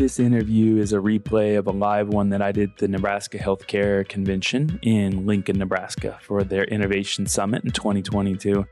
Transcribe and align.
This 0.00 0.18
interview 0.18 0.78
is 0.78 0.94
a 0.94 0.96
replay 0.96 1.58
of 1.58 1.66
a 1.66 1.72
live 1.72 2.08
one 2.08 2.30
that 2.30 2.40
I 2.40 2.52
did 2.52 2.70
at 2.70 2.78
the 2.78 2.88
Nebraska 2.88 3.36
Healthcare 3.36 4.08
Convention 4.08 4.78
in 4.80 5.26
Lincoln, 5.26 5.58
Nebraska 5.58 6.18
for 6.22 6.42
their 6.42 6.64
Innovation 6.64 7.26
Summit 7.26 7.64
in 7.64 7.70
2022. 7.70 8.66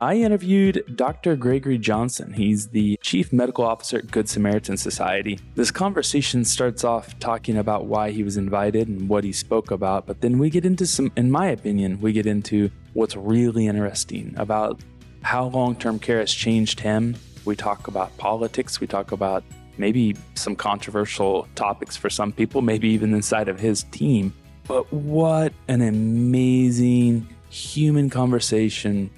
I 0.00 0.16
interviewed 0.16 0.82
Dr. 0.96 1.36
Gregory 1.36 1.78
Johnson. 1.78 2.32
He's 2.32 2.66
the 2.66 2.98
Chief 3.00 3.32
Medical 3.32 3.64
Officer 3.64 3.98
at 3.98 4.10
Good 4.10 4.28
Samaritan 4.28 4.76
Society. 4.76 5.38
This 5.54 5.70
conversation 5.70 6.44
starts 6.44 6.82
off 6.82 7.16
talking 7.20 7.58
about 7.58 7.86
why 7.86 8.10
he 8.10 8.24
was 8.24 8.36
invited 8.36 8.88
and 8.88 9.08
what 9.08 9.22
he 9.22 9.30
spoke 9.30 9.70
about, 9.70 10.04
but 10.04 10.20
then 10.20 10.36
we 10.36 10.50
get 10.50 10.66
into 10.66 10.88
some, 10.88 11.12
in 11.16 11.30
my 11.30 11.46
opinion, 11.46 12.00
we 12.00 12.12
get 12.12 12.26
into 12.26 12.72
what's 12.94 13.14
really 13.14 13.68
interesting 13.68 14.34
about 14.36 14.80
how 15.22 15.44
long 15.44 15.76
term 15.76 16.00
care 16.00 16.18
has 16.18 16.34
changed 16.34 16.80
him. 16.80 17.14
We 17.44 17.54
talk 17.54 17.86
about 17.86 18.16
politics, 18.18 18.80
we 18.80 18.88
talk 18.88 19.12
about 19.12 19.44
maybe 19.78 20.16
some 20.34 20.56
controversial 20.56 21.48
topics 21.54 21.96
for 21.96 22.10
some 22.10 22.32
people, 22.32 22.62
maybe 22.62 22.88
even 22.88 23.14
inside 23.14 23.48
of 23.48 23.58
his 23.58 23.84
team. 23.84 24.32
But 24.66 24.92
what 24.92 25.52
an 25.68 25.82
amazing 25.82 27.28
human 27.50 28.10
conversation 28.10 29.10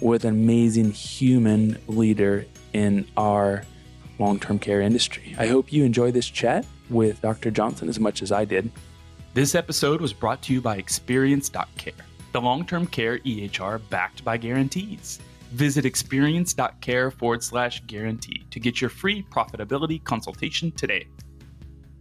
with 0.00 0.24
an 0.24 0.30
amazing 0.30 0.90
human 0.92 1.78
leader 1.86 2.46
in 2.72 3.06
our 3.16 3.64
long 4.18 4.38
term 4.38 4.58
care 4.58 4.80
industry. 4.80 5.34
I 5.38 5.46
hope 5.46 5.72
you 5.72 5.84
enjoy 5.84 6.10
this 6.10 6.28
chat 6.28 6.66
with 6.90 7.20
Dr. 7.20 7.50
Johnson 7.50 7.88
as 7.88 7.98
much 7.98 8.22
as 8.22 8.32
I 8.32 8.44
did. 8.44 8.70
This 9.34 9.54
episode 9.54 10.00
was 10.00 10.12
brought 10.12 10.42
to 10.42 10.52
you 10.52 10.60
by 10.60 10.76
Experience.care, 10.76 11.94
the 12.32 12.40
long 12.40 12.66
term 12.66 12.86
care 12.86 13.18
EHR 13.20 13.80
backed 13.88 14.24
by 14.24 14.36
guarantees. 14.36 15.20
Visit 15.52 15.84
experience.care 15.84 17.10
forward 17.10 17.42
slash 17.42 17.82
guarantee 17.86 18.44
to 18.50 18.58
get 18.58 18.80
your 18.80 18.88
free 18.88 19.22
profitability 19.30 20.02
consultation 20.02 20.72
today. 20.72 21.06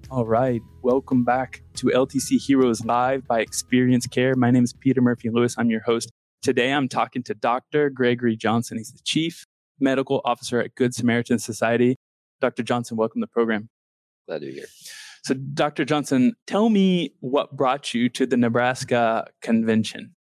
All 0.10 0.26
right, 0.26 0.62
welcome 0.82 1.26
back 1.26 1.62
to 1.76 1.88
LTC 1.88 2.42
Heroes 2.42 2.86
Live 2.86 3.28
by 3.28 3.42
Experience 3.42 4.08
Care. 4.08 4.36
My 4.36 4.52
name 4.52 4.64
is 4.64 4.72
Peter 4.72 5.02
Murphy 5.02 5.30
Lewis. 5.30 5.56
I'm 5.58 5.70
your 5.70 5.82
host. 5.82 6.12
Today 6.42 6.72
I'm 6.72 6.88
talking 6.88 7.24
to 7.24 7.34
Dr. 7.34 7.90
Gregory 7.90 8.38
Johnson. 8.38 8.78
He's 8.78 8.94
the 8.94 9.02
Chief 9.04 9.46
Medical 9.82 10.22
Officer 10.24 10.62
at 10.62 10.76
Good 10.76 10.94
Samaritan 10.94 11.38
Society. 11.38 11.98
Dr. 12.40 12.64
Johnson, 12.64 12.96
welcome 12.96 13.20
to 13.22 13.26
the 13.26 13.32
program. 13.32 13.68
Glad 14.28 14.40
to 14.40 14.46
be 14.46 14.54
here. 14.54 14.68
So, 15.24 15.34
Dr. 15.34 15.84
Johnson, 15.84 16.36
tell 16.48 16.70
me 16.70 17.16
what 17.20 17.56
brought 17.56 17.94
you 17.94 18.08
to 18.10 18.26
the 18.26 18.38
Nebraska 18.38 19.28
convention. 19.42 20.16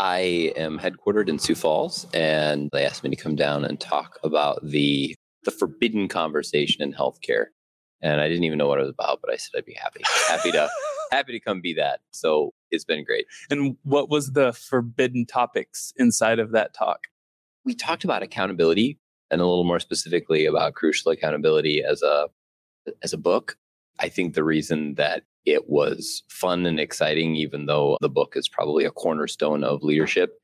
I 0.00 0.54
am 0.56 0.78
headquartered 0.78 1.28
in 1.28 1.38
Sioux 1.38 1.54
Falls, 1.54 2.06
and 2.14 2.70
they 2.72 2.86
asked 2.86 3.04
me 3.04 3.10
to 3.10 3.16
come 3.16 3.36
down 3.36 3.66
and 3.66 3.78
talk 3.78 4.18
about 4.24 4.58
the 4.64 5.14
the 5.44 5.50
forbidden 5.50 6.08
conversation 6.08 6.82
in 6.82 6.94
healthcare. 6.94 7.46
And 8.00 8.18
I 8.18 8.26
didn't 8.28 8.44
even 8.44 8.56
know 8.56 8.66
what 8.66 8.78
it 8.78 8.82
was 8.82 8.94
about, 8.98 9.20
but 9.20 9.30
I 9.30 9.36
said 9.36 9.58
I'd 9.58 9.66
be 9.66 9.74
happy, 9.74 10.00
happy 10.26 10.52
to 10.52 10.70
happy 11.12 11.32
to 11.32 11.40
come 11.40 11.60
be 11.60 11.74
that. 11.74 12.00
So 12.12 12.54
it's 12.70 12.84
been 12.84 13.04
great. 13.04 13.26
And 13.50 13.76
what 13.82 14.08
was 14.08 14.32
the 14.32 14.54
forbidden 14.54 15.26
topics 15.26 15.92
inside 15.98 16.38
of 16.38 16.52
that 16.52 16.72
talk? 16.72 17.08
We 17.66 17.74
talked 17.74 18.02
about 18.02 18.22
accountability 18.22 18.98
and 19.30 19.42
a 19.42 19.46
little 19.46 19.64
more 19.64 19.80
specifically 19.80 20.46
about 20.46 20.72
crucial 20.72 21.12
accountability 21.12 21.84
as 21.84 22.00
a 22.00 22.28
as 23.02 23.12
a 23.12 23.18
book. 23.18 23.58
I 23.98 24.08
think 24.08 24.32
the 24.32 24.44
reason 24.44 24.94
that 24.94 25.24
it 25.44 25.68
was 25.68 26.22
fun 26.28 26.66
and 26.66 26.78
exciting, 26.78 27.36
even 27.36 27.66
though 27.66 27.96
the 28.00 28.08
book 28.08 28.34
is 28.36 28.48
probably 28.48 28.84
a 28.84 28.90
cornerstone 28.90 29.64
of 29.64 29.82
leadership, 29.82 30.40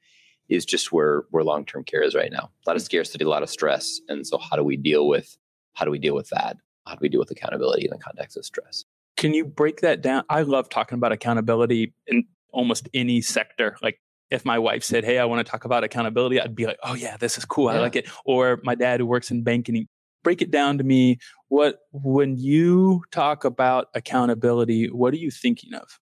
is 0.48 0.64
just 0.64 0.92
where 0.92 1.24
where 1.30 1.44
long 1.44 1.64
term 1.64 1.84
care 1.84 2.02
is 2.02 2.14
right 2.14 2.32
now. 2.32 2.50
A 2.66 2.70
lot 2.70 2.76
of 2.76 2.82
mm-hmm. 2.82 2.84
scarcity, 2.86 3.24
a 3.24 3.28
lot 3.28 3.42
of 3.42 3.50
stress, 3.50 4.00
and 4.08 4.26
so 4.26 4.38
how 4.38 4.56
do 4.56 4.64
we 4.64 4.76
deal 4.76 5.08
with 5.08 5.36
how 5.74 5.84
do 5.84 5.90
we 5.90 5.98
deal 5.98 6.14
with 6.14 6.28
that? 6.30 6.56
How 6.86 6.94
do 6.94 7.00
we 7.02 7.08
deal 7.08 7.20
with 7.20 7.30
accountability 7.30 7.84
in 7.84 7.90
the 7.90 7.98
context 7.98 8.36
of 8.36 8.44
stress? 8.44 8.84
Can 9.16 9.34
you 9.34 9.44
break 9.44 9.80
that 9.80 10.02
down? 10.02 10.24
I 10.28 10.42
love 10.42 10.68
talking 10.68 10.96
about 10.96 11.12
accountability 11.12 11.94
in 12.06 12.24
almost 12.52 12.88
any 12.94 13.20
sector. 13.20 13.76
Like 13.82 14.00
if 14.30 14.44
my 14.44 14.58
wife 14.58 14.84
said, 14.84 15.04
"Hey, 15.04 15.18
I 15.18 15.24
want 15.24 15.44
to 15.44 15.50
talk 15.50 15.64
about 15.64 15.84
accountability," 15.84 16.40
I'd 16.40 16.54
be 16.54 16.66
like, 16.66 16.78
"Oh 16.82 16.94
yeah, 16.94 17.16
this 17.16 17.38
is 17.38 17.44
cool. 17.44 17.70
Yeah. 17.70 17.78
I 17.78 17.80
like 17.80 17.96
it." 17.96 18.08
Or 18.24 18.60
my 18.62 18.74
dad 18.74 19.00
who 19.00 19.06
works 19.06 19.30
in 19.30 19.42
banking, 19.42 19.86
break 20.26 20.42
it 20.42 20.50
down 20.50 20.76
to 20.76 20.82
me. 20.82 21.18
What 21.46 21.78
when 21.92 22.36
you 22.36 23.04
talk 23.12 23.44
about 23.44 23.86
accountability, 23.94 24.90
what 24.90 25.14
are 25.14 25.18
you 25.18 25.30
thinking 25.30 25.72
of? 25.72 26.00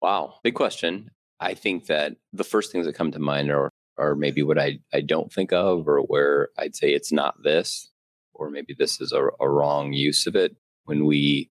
Wow, 0.00 0.34
big 0.44 0.54
question. 0.54 1.10
I 1.40 1.54
think 1.54 1.86
that 1.86 2.12
the 2.32 2.44
first 2.44 2.70
things 2.70 2.86
that 2.86 2.94
come 2.94 3.10
to 3.10 3.18
mind 3.18 3.50
are 3.50 3.70
are 3.98 4.14
maybe 4.14 4.44
what 4.44 4.60
I, 4.60 4.78
I 4.92 5.00
don't 5.00 5.32
think 5.32 5.52
of 5.52 5.88
or 5.88 6.02
where 6.02 6.50
I'd 6.56 6.76
say 6.76 6.90
it's 6.90 7.10
not 7.10 7.42
this, 7.42 7.90
or 8.32 8.48
maybe 8.48 8.76
this 8.78 9.00
is 9.00 9.10
a, 9.10 9.24
a 9.40 9.48
wrong 9.48 9.92
use 9.92 10.28
of 10.28 10.36
it. 10.36 10.54
When 10.84 11.04
we 11.04 11.50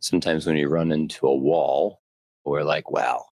sometimes 0.00 0.46
when 0.46 0.56
we 0.56 0.64
run 0.64 0.90
into 0.90 1.28
a 1.28 1.36
wall, 1.36 2.00
we're 2.44 2.64
like, 2.64 2.90
well, 2.90 3.28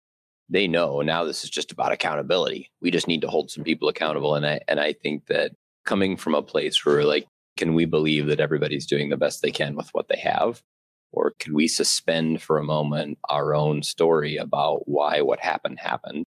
they 0.48 0.68
know 0.68 1.02
now 1.02 1.24
this 1.24 1.44
is 1.44 1.50
just 1.50 1.70
about 1.70 1.92
accountability. 1.92 2.70
We 2.80 2.90
just 2.90 3.08
need 3.08 3.20
to 3.20 3.28
hold 3.28 3.50
some 3.50 3.62
people 3.62 3.90
accountable. 3.90 4.36
And 4.36 4.46
I 4.46 4.60
and 4.68 4.80
I 4.80 4.94
think 4.94 5.26
that 5.26 5.52
coming 5.84 6.16
from 6.16 6.34
a 6.34 6.40
place 6.40 6.82
where 6.86 7.04
like 7.04 7.26
can 7.56 7.74
we 7.74 7.84
believe 7.84 8.26
that 8.26 8.40
everybody's 8.40 8.86
doing 8.86 9.10
the 9.10 9.16
best 9.16 9.42
they 9.42 9.50
can 9.50 9.74
with 9.74 9.88
what 9.92 10.08
they 10.08 10.18
have? 10.18 10.62
Or 11.12 11.34
can 11.38 11.54
we 11.54 11.68
suspend 11.68 12.40
for 12.40 12.58
a 12.58 12.64
moment 12.64 13.18
our 13.28 13.54
own 13.54 13.82
story 13.82 14.36
about 14.36 14.88
why 14.88 15.20
what 15.20 15.40
happened 15.40 15.78
happened 15.78 16.24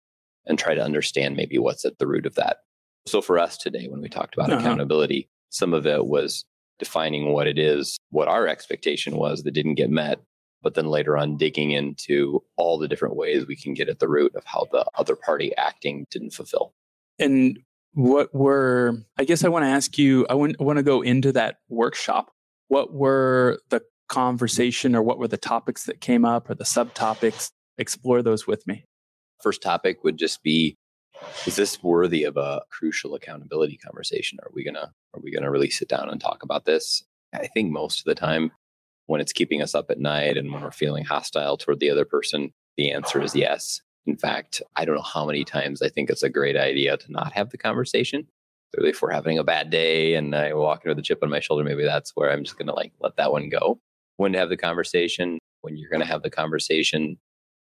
and 0.46 0.58
try 0.58 0.74
to 0.74 0.84
understand 0.84 1.36
maybe 1.36 1.58
what's 1.58 1.84
at 1.84 1.98
the 1.98 2.06
root 2.06 2.26
of 2.26 2.36
that? 2.36 2.58
So 3.06 3.20
for 3.20 3.38
us 3.38 3.56
today, 3.56 3.88
when 3.88 4.00
we 4.00 4.08
talked 4.08 4.34
about 4.34 4.50
uh-huh. 4.50 4.60
accountability, 4.60 5.28
some 5.50 5.74
of 5.74 5.86
it 5.86 6.06
was 6.06 6.44
defining 6.78 7.32
what 7.32 7.46
it 7.46 7.58
is, 7.58 7.98
what 8.10 8.28
our 8.28 8.46
expectation 8.46 9.16
was 9.16 9.42
that 9.42 9.52
didn't 9.52 9.74
get 9.74 9.90
met, 9.90 10.20
but 10.62 10.74
then 10.74 10.86
later 10.86 11.16
on 11.16 11.36
digging 11.36 11.72
into 11.72 12.42
all 12.56 12.78
the 12.78 12.88
different 12.88 13.16
ways 13.16 13.46
we 13.46 13.56
can 13.56 13.74
get 13.74 13.88
at 13.88 13.98
the 13.98 14.08
root 14.08 14.34
of 14.36 14.44
how 14.44 14.66
the 14.70 14.84
other 14.94 15.16
party 15.16 15.56
acting 15.56 16.06
didn't 16.10 16.30
fulfill. 16.30 16.72
And 17.18 17.58
what 17.94 18.32
were 18.34 18.94
i 19.18 19.24
guess 19.24 19.44
i 19.44 19.48
want 19.48 19.64
to 19.64 19.68
ask 19.68 19.98
you 19.98 20.26
i 20.30 20.34
want, 20.34 20.56
I 20.60 20.62
want 20.62 20.76
to 20.76 20.82
go 20.82 21.02
into 21.02 21.32
that 21.32 21.56
workshop. 21.68 22.30
What 22.68 22.92
were 22.92 23.60
the 23.70 23.82
conversation 24.08 24.94
or 24.94 25.02
what 25.02 25.18
were 25.18 25.28
the 25.28 25.36
topics 25.36 25.84
that 25.84 26.00
came 26.00 26.24
up 26.24 26.50
or 26.50 26.54
the 26.54 26.64
subtopics? 26.64 27.50
Explore 27.76 28.22
those 28.22 28.46
with 28.46 28.66
me. 28.66 28.84
First 29.42 29.62
topic 29.62 30.02
would 30.02 30.18
just 30.18 30.42
be 30.42 30.76
is 31.46 31.56
this 31.56 31.82
worthy 31.82 32.24
of 32.24 32.36
a 32.36 32.62
crucial 32.70 33.14
accountability 33.14 33.76
conversation? 33.76 34.38
Are 34.42 34.50
we 34.52 34.64
gonna 34.64 34.92
are 35.14 35.20
we 35.20 35.32
gonna 35.32 35.50
really 35.50 35.70
sit 35.70 35.88
down 35.88 36.08
and 36.08 36.20
talk 36.20 36.42
about 36.42 36.64
this? 36.64 37.02
I 37.32 37.46
think 37.46 37.70
most 37.70 38.00
of 38.00 38.04
the 38.04 38.14
time 38.14 38.50
when 39.06 39.20
it's 39.20 39.32
keeping 39.32 39.62
us 39.62 39.74
up 39.74 39.90
at 39.90 39.98
night 39.98 40.36
and 40.36 40.52
when 40.52 40.62
we're 40.62 40.70
feeling 40.70 41.04
hostile 41.04 41.56
toward 41.56 41.80
the 41.80 41.90
other 41.90 42.04
person 42.04 42.52
the 42.76 42.90
answer 42.90 43.20
is 43.20 43.34
yes 43.34 43.80
in 44.08 44.16
fact, 44.16 44.62
I 44.74 44.86
don't 44.86 44.94
know 44.94 45.02
how 45.02 45.26
many 45.26 45.44
times 45.44 45.82
I 45.82 45.90
think 45.90 46.08
it's 46.08 46.22
a 46.22 46.30
great 46.30 46.56
idea 46.56 46.96
to 46.96 47.12
not 47.12 47.34
have 47.34 47.50
the 47.50 47.58
conversation. 47.58 48.26
Clearly, 48.74 48.90
if 48.90 49.02
we're 49.02 49.12
having 49.12 49.38
a 49.38 49.44
bad 49.44 49.68
day 49.68 50.14
and 50.14 50.34
I 50.34 50.54
walk 50.54 50.78
into 50.78 50.92
with 50.92 50.98
a 50.98 51.02
chip 51.02 51.18
on 51.22 51.28
my 51.28 51.40
shoulder, 51.40 51.62
maybe 51.62 51.84
that's 51.84 52.12
where 52.14 52.32
I'm 52.32 52.42
just 52.42 52.56
going 52.56 52.68
to 52.68 52.74
like 52.74 52.92
let 53.00 53.16
that 53.16 53.32
one 53.32 53.50
go. 53.50 53.78
When 54.16 54.32
to 54.32 54.38
have 54.38 54.48
the 54.48 54.56
conversation, 54.56 55.38
when 55.60 55.76
you're 55.76 55.90
going 55.90 56.00
to 56.00 56.06
have 56.06 56.22
the 56.22 56.30
conversation, 56.30 57.18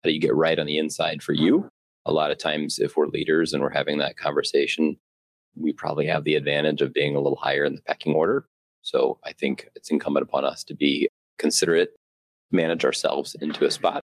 how 0.03 0.09
do 0.09 0.15
you 0.15 0.21
get 0.21 0.35
right 0.35 0.59
on 0.59 0.67
the 0.67 0.79
inside 0.79 1.23
for 1.23 1.35
you? 1.35 1.69
A 2.07 2.13
lot 2.13 2.31
of 2.31 2.39
times, 2.39 2.79
if 2.79 2.97
we're 2.97 3.07
leaders 3.07 3.53
and 3.53 3.63
we're 3.63 3.69
having 3.69 3.99
that 3.99 4.17
conversation, 4.17 4.97
we 5.55 5.75
probably 5.75 6.07
have 6.07 6.25
the 6.25 6.37
advantage 6.37 6.81
of 6.81 6.95
being 6.95 7.17
a 7.17 7.21
little 7.21 7.37
higher 7.37 7.67
in 7.67 7.75
the 7.75 7.83
pecking 7.83 8.15
order. 8.15 8.47
So 8.81 9.19
I 9.27 9.33
think 9.35 9.69
it's 9.75 9.91
incumbent 9.91 10.23
upon 10.23 10.47
us 10.47 10.65
to 10.65 10.75
be 10.75 11.07
considerate, 11.39 11.91
manage 12.51 12.87
ourselves 12.87 13.37
into 13.43 13.67
a 13.67 13.71
spot, 13.71 14.01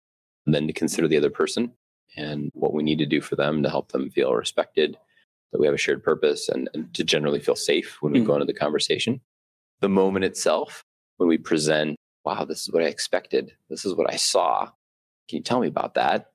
and 0.47 0.55
then 0.55 0.67
to 0.67 0.73
consider 0.73 1.07
the 1.09 1.19
other 1.19 1.31
person 1.31 1.73
and 2.17 2.51
what 2.55 2.75
we 2.75 2.83
need 2.83 2.99
to 2.99 3.07
do 3.07 3.21
for 3.21 3.37
them 3.37 3.63
to 3.63 3.71
help 3.71 3.93
them 3.93 4.11
feel 4.11 4.35
respected, 4.35 4.97
that 5.51 5.61
we 5.61 5.67
have 5.67 5.75
a 5.75 5.79
shared 5.79 6.03
purpose, 6.03 6.49
and, 6.49 6.69
and 6.75 6.93
to 6.95 7.05
generally 7.05 7.41
feel 7.41 7.57
safe 7.57 7.99
when 8.01 8.13
we 8.13 8.19
mm-hmm. 8.19 8.27
go 8.27 8.35
into 8.35 8.47
the 8.47 8.55
conversation. 8.55 9.21
The 9.81 9.89
moment 9.89 10.25
itself, 10.25 10.85
when 11.17 11.29
we 11.29 11.39
present, 11.39 11.97
wow, 12.25 12.45
this 12.45 12.63
is 12.63 12.73
what 12.73 12.83
I 12.83 12.87
expected, 12.87 13.53
this 13.69 13.85
is 13.85 13.95
what 13.95 14.13
I 14.13 14.17
saw. 14.17 14.67
Can 15.29 15.39
you 15.39 15.43
tell 15.43 15.61
me 15.61 15.69
about 15.69 15.95
that? 15.95 16.31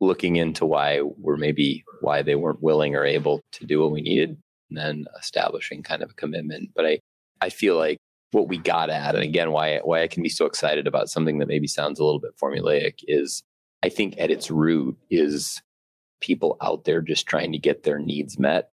Looking 0.00 0.36
into 0.36 0.64
why 0.64 1.00
we're 1.02 1.36
maybe 1.36 1.84
why 2.00 2.22
they 2.22 2.34
weren't 2.34 2.62
willing 2.62 2.96
or 2.96 3.04
able 3.04 3.42
to 3.52 3.66
do 3.66 3.80
what 3.80 3.92
we 3.92 4.00
needed, 4.00 4.36
and 4.70 4.78
then 4.78 5.04
establishing 5.18 5.82
kind 5.82 6.02
of 6.02 6.10
a 6.10 6.14
commitment. 6.14 6.70
But 6.74 6.86
I, 6.86 7.00
I 7.40 7.50
feel 7.50 7.76
like 7.76 7.98
what 8.32 8.48
we 8.48 8.56
got 8.58 8.88
at, 8.90 9.14
and 9.14 9.24
again, 9.24 9.50
why 9.50 9.78
why 9.78 10.02
I 10.02 10.08
can 10.08 10.22
be 10.22 10.28
so 10.28 10.46
excited 10.46 10.86
about 10.86 11.10
something 11.10 11.38
that 11.38 11.48
maybe 11.48 11.66
sounds 11.66 11.98
a 11.98 12.04
little 12.04 12.20
bit 12.20 12.36
formulaic 12.40 13.00
is 13.08 13.42
I 13.82 13.88
think 13.88 14.14
at 14.18 14.30
its 14.30 14.50
root 14.50 14.96
is 15.10 15.60
people 16.20 16.56
out 16.60 16.84
there 16.84 17.00
just 17.00 17.26
trying 17.26 17.52
to 17.52 17.58
get 17.58 17.82
their 17.82 17.98
needs 17.98 18.38
met. 18.38 18.70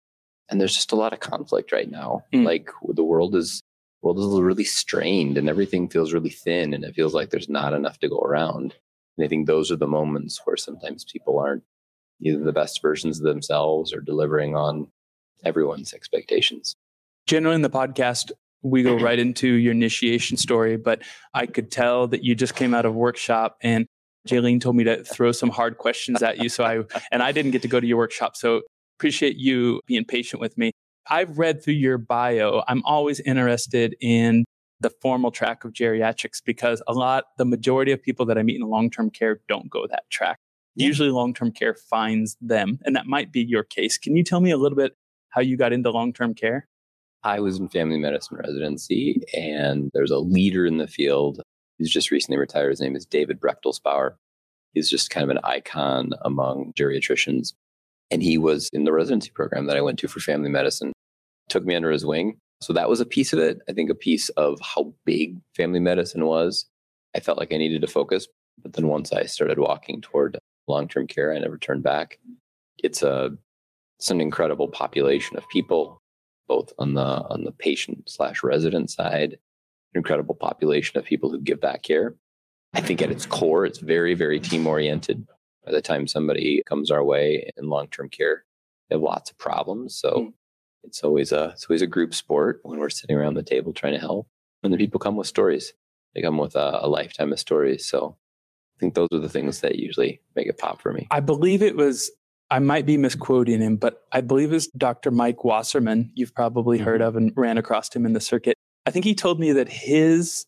And 0.48 0.60
there's 0.60 0.74
just 0.74 0.92
a 0.92 0.96
lot 0.96 1.12
of 1.12 1.20
conflict 1.20 1.72
right 1.72 1.90
now. 1.90 2.24
Mm. 2.32 2.44
Like 2.44 2.70
the 2.88 3.04
world 3.04 3.34
is 3.34 3.62
world 4.02 4.18
is 4.18 4.40
really 4.40 4.64
strained 4.64 5.38
and 5.38 5.48
everything 5.48 5.88
feels 5.88 6.12
really 6.12 6.30
thin 6.30 6.74
and 6.74 6.84
it 6.84 6.94
feels 6.94 7.14
like 7.14 7.30
there's 7.30 7.48
not 7.48 7.72
enough 7.72 7.98
to 8.00 8.08
go 8.08 8.18
around. 8.18 8.74
And 9.16 9.24
I 9.24 9.28
think 9.28 9.46
those 9.46 9.70
are 9.70 9.76
the 9.76 9.86
moments 9.86 10.40
where 10.44 10.56
sometimes 10.56 11.04
people 11.04 11.38
aren't 11.38 11.62
either 12.20 12.42
the 12.42 12.52
best 12.52 12.82
versions 12.82 13.18
of 13.18 13.24
themselves 13.24 13.92
or 13.92 14.00
delivering 14.00 14.56
on 14.56 14.88
everyone's 15.44 15.92
expectations. 15.92 16.74
Generally 17.26 17.56
in 17.56 17.62
the 17.62 17.70
podcast, 17.70 18.32
we 18.62 18.82
go 18.82 18.96
right 18.96 19.18
into 19.18 19.48
your 19.48 19.72
initiation 19.72 20.36
story, 20.36 20.76
but 20.76 21.02
I 21.34 21.46
could 21.46 21.70
tell 21.70 22.06
that 22.08 22.22
you 22.24 22.34
just 22.34 22.54
came 22.54 22.74
out 22.74 22.86
of 22.86 22.94
workshop 22.94 23.56
and 23.60 23.86
Jaylene 24.28 24.60
told 24.60 24.76
me 24.76 24.84
to 24.84 25.02
throw 25.04 25.32
some 25.32 25.50
hard 25.50 25.78
questions 25.78 26.22
at 26.22 26.42
you. 26.42 26.48
So 26.48 26.64
I, 26.64 26.82
and 27.10 27.22
I 27.22 27.32
didn't 27.32 27.50
get 27.50 27.62
to 27.62 27.68
go 27.68 27.80
to 27.80 27.86
your 27.86 27.98
workshop. 27.98 28.36
So 28.36 28.62
appreciate 28.98 29.36
you 29.36 29.80
being 29.86 30.04
patient 30.04 30.40
with 30.40 30.56
me. 30.56 30.72
I've 31.10 31.38
read 31.38 31.62
through 31.62 31.74
your 31.74 31.98
bio. 31.98 32.62
I'm 32.68 32.82
always 32.84 33.18
interested 33.20 33.96
in 34.00 34.44
the 34.80 34.90
formal 35.00 35.30
track 35.30 35.64
of 35.64 35.72
geriatrics 35.72 36.42
because 36.44 36.82
a 36.86 36.92
lot, 36.92 37.24
the 37.38 37.44
majority 37.44 37.92
of 37.92 38.02
people 38.02 38.26
that 38.26 38.38
I 38.38 38.42
meet 38.42 38.56
in 38.56 38.62
long 38.62 38.90
term 38.90 39.10
care 39.10 39.40
don't 39.48 39.70
go 39.70 39.86
that 39.88 40.08
track. 40.10 40.36
Usually 40.74 41.10
long 41.10 41.34
term 41.34 41.52
care 41.52 41.74
finds 41.74 42.36
them, 42.40 42.78
and 42.84 42.96
that 42.96 43.06
might 43.06 43.32
be 43.32 43.42
your 43.42 43.62
case. 43.62 43.98
Can 43.98 44.16
you 44.16 44.24
tell 44.24 44.40
me 44.40 44.50
a 44.50 44.56
little 44.56 44.76
bit 44.76 44.96
how 45.30 45.40
you 45.40 45.56
got 45.56 45.72
into 45.72 45.90
long 45.90 46.12
term 46.12 46.34
care? 46.34 46.66
I 47.24 47.40
was 47.40 47.58
in 47.58 47.68
family 47.68 47.98
medicine 47.98 48.38
residency, 48.38 49.22
and 49.34 49.90
there's 49.94 50.10
a 50.10 50.18
leader 50.18 50.66
in 50.66 50.78
the 50.78 50.88
field 50.88 51.40
who's 51.82 51.90
just 51.90 52.12
recently 52.12 52.38
retired. 52.38 52.70
His 52.70 52.80
name 52.80 52.94
is 52.94 53.04
David 53.04 53.40
Brechtelsbauer. 53.40 54.14
He's 54.72 54.88
just 54.88 55.10
kind 55.10 55.24
of 55.24 55.30
an 55.30 55.40
icon 55.42 56.12
among 56.22 56.72
geriatricians. 56.78 57.54
And 58.12 58.22
he 58.22 58.38
was 58.38 58.70
in 58.72 58.84
the 58.84 58.92
residency 58.92 59.30
program 59.30 59.66
that 59.66 59.76
I 59.76 59.80
went 59.80 59.98
to 59.98 60.06
for 60.06 60.20
family 60.20 60.48
medicine, 60.48 60.92
took 61.48 61.64
me 61.64 61.74
under 61.74 61.90
his 61.90 62.06
wing. 62.06 62.38
So 62.60 62.72
that 62.72 62.88
was 62.88 63.00
a 63.00 63.04
piece 63.04 63.32
of 63.32 63.40
it. 63.40 63.58
I 63.68 63.72
think 63.72 63.90
a 63.90 63.96
piece 63.96 64.28
of 64.30 64.60
how 64.60 64.94
big 65.04 65.40
family 65.56 65.80
medicine 65.80 66.24
was. 66.24 66.66
I 67.16 67.20
felt 67.20 67.38
like 67.38 67.52
I 67.52 67.56
needed 67.56 67.80
to 67.80 67.88
focus. 67.88 68.28
But 68.62 68.74
then 68.74 68.86
once 68.86 69.12
I 69.12 69.24
started 69.24 69.58
walking 69.58 70.02
toward 70.02 70.38
long 70.68 70.86
term 70.86 71.08
care, 71.08 71.34
I 71.34 71.40
never 71.40 71.58
turned 71.58 71.82
back. 71.82 72.20
It's 72.78 73.02
a 73.02 73.30
it's 73.98 74.10
an 74.12 74.20
incredible 74.20 74.68
population 74.68 75.36
of 75.36 75.48
people 75.48 76.00
both 76.46 76.72
on 76.78 76.94
the 76.94 77.02
on 77.02 77.42
the 77.42 77.50
patient 77.50 78.04
slash 78.08 78.44
resident 78.44 78.90
side, 78.90 79.38
incredible 79.94 80.34
population 80.34 80.98
of 80.98 81.04
people 81.04 81.30
who 81.30 81.40
give 81.40 81.60
back 81.60 81.82
care. 81.82 82.14
I 82.74 82.80
think 82.80 83.02
at 83.02 83.10
its 83.10 83.26
core, 83.26 83.66
it's 83.66 83.78
very, 83.78 84.14
very 84.14 84.40
team 84.40 84.66
oriented. 84.66 85.26
By 85.64 85.72
the 85.72 85.82
time 85.82 86.06
somebody 86.06 86.62
comes 86.66 86.90
our 86.90 87.04
way 87.04 87.50
in 87.56 87.68
long 87.68 87.88
term 87.88 88.08
care, 88.08 88.44
they 88.88 88.94
have 88.94 89.02
lots 89.02 89.30
of 89.30 89.38
problems. 89.38 89.94
So 89.94 90.10
mm. 90.10 90.32
it's 90.82 91.04
always 91.04 91.32
a 91.32 91.50
it's 91.50 91.66
always 91.68 91.82
a 91.82 91.86
group 91.86 92.14
sport 92.14 92.60
when 92.62 92.78
we're 92.78 92.90
sitting 92.90 93.16
around 93.16 93.34
the 93.34 93.42
table 93.42 93.72
trying 93.72 93.92
to 93.92 93.98
help. 93.98 94.26
And 94.62 94.72
the 94.72 94.78
people 94.78 95.00
come 95.00 95.16
with 95.16 95.26
stories. 95.26 95.74
They 96.14 96.22
come 96.22 96.38
with 96.38 96.56
a, 96.56 96.80
a 96.82 96.88
lifetime 96.88 97.32
of 97.32 97.38
stories. 97.38 97.86
So 97.86 98.16
I 98.76 98.80
think 98.80 98.94
those 98.94 99.08
are 99.12 99.18
the 99.18 99.28
things 99.28 99.60
that 99.60 99.76
usually 99.76 100.20
make 100.34 100.46
it 100.46 100.58
pop 100.58 100.80
for 100.80 100.92
me. 100.92 101.06
I 101.10 101.20
believe 101.20 101.62
it 101.62 101.76
was 101.76 102.10
I 102.50 102.58
might 102.58 102.84
be 102.84 102.98
misquoting 102.98 103.60
him, 103.60 103.76
but 103.76 104.02
I 104.12 104.20
believe 104.20 104.52
it's 104.52 104.66
Dr. 104.68 105.10
Mike 105.10 105.42
Wasserman. 105.42 106.12
You've 106.14 106.34
probably 106.34 106.76
mm-hmm. 106.76 106.84
heard 106.84 107.00
of 107.00 107.16
and 107.16 107.32
ran 107.34 107.56
across 107.56 107.94
him 107.94 108.04
in 108.04 108.12
the 108.12 108.20
circuit. 108.20 108.58
I 108.86 108.90
think 108.90 109.04
he 109.04 109.14
told 109.14 109.38
me 109.38 109.52
that 109.52 109.68
his 109.68 110.46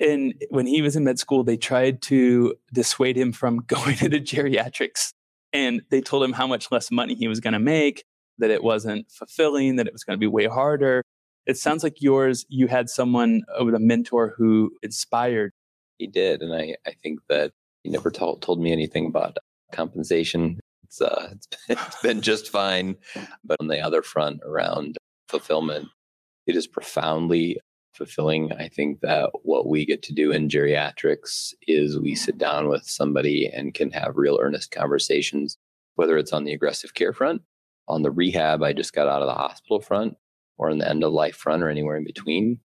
and 0.00 0.34
when 0.50 0.66
he 0.66 0.82
was 0.82 0.96
in 0.96 1.04
med 1.04 1.18
school, 1.18 1.44
they 1.44 1.56
tried 1.56 2.02
to 2.02 2.54
dissuade 2.72 3.16
him 3.16 3.32
from 3.32 3.58
going 3.66 3.96
into 4.00 4.18
geriatrics. 4.18 5.12
And 5.52 5.82
they 5.90 6.00
told 6.00 6.24
him 6.24 6.32
how 6.32 6.46
much 6.46 6.72
less 6.72 6.90
money 6.90 7.14
he 7.14 7.28
was 7.28 7.40
going 7.40 7.52
to 7.52 7.60
make, 7.60 8.04
that 8.38 8.50
it 8.50 8.64
wasn't 8.64 9.10
fulfilling, 9.10 9.76
that 9.76 9.86
it 9.86 9.92
was 9.92 10.02
going 10.02 10.16
to 10.16 10.20
be 10.20 10.26
way 10.26 10.46
harder. 10.46 11.02
It 11.46 11.58
sounds 11.58 11.84
like 11.84 12.00
yours, 12.00 12.46
you 12.48 12.68
had 12.68 12.88
someone 12.88 13.42
with 13.60 13.74
a 13.74 13.78
mentor 13.78 14.34
who 14.36 14.72
inspired. 14.82 15.52
He 15.98 16.06
did. 16.06 16.40
And 16.40 16.54
I, 16.54 16.76
I 16.86 16.94
think 17.02 17.20
that 17.28 17.52
he 17.82 17.90
never 17.90 18.10
told, 18.10 18.42
told 18.42 18.60
me 18.60 18.72
anything 18.72 19.06
about 19.06 19.36
compensation 19.72 20.58
it's 20.92 21.00
uh, 21.00 21.28
it's 21.32 21.46
been, 21.66 21.78
it's 21.86 22.02
been 22.02 22.20
just 22.20 22.50
fine. 22.50 22.96
But 23.44 23.58
on 23.60 23.68
the 23.68 23.80
other 23.80 24.02
front, 24.02 24.40
around 24.44 24.96
fulfillment, 25.28 25.88
it 26.46 26.56
is 26.56 26.66
profoundly 26.66 27.58
fulfilling. 27.94 28.52
I 28.52 28.68
think 28.68 29.00
that 29.00 29.30
what 29.42 29.68
we 29.68 29.84
get 29.84 30.02
to 30.04 30.12
do 30.12 30.32
in 30.32 30.48
geriatrics 30.48 31.54
is 31.66 31.98
we 31.98 32.14
sit 32.14 32.38
down 32.38 32.68
with 32.68 32.84
somebody 32.84 33.46
and 33.46 33.74
can 33.74 33.90
have 33.90 34.16
real 34.16 34.38
earnest 34.40 34.70
conversations, 34.70 35.58
whether 35.94 36.16
it's 36.16 36.32
on 36.32 36.44
the 36.44 36.52
aggressive 36.52 36.94
care 36.94 37.12
front, 37.12 37.42
on 37.88 38.02
the 38.02 38.10
rehab 38.10 38.62
I 38.62 38.72
just 38.72 38.92
got 38.92 39.08
out 39.08 39.22
of 39.22 39.28
the 39.28 39.34
hospital 39.34 39.80
front, 39.80 40.16
or 40.58 40.70
on 40.70 40.78
the 40.78 40.88
end 40.88 41.04
of 41.04 41.12
life 41.12 41.36
front, 41.36 41.62
or 41.62 41.68
anywhere 41.68 41.96
in 41.96 42.04
between. 42.04 42.60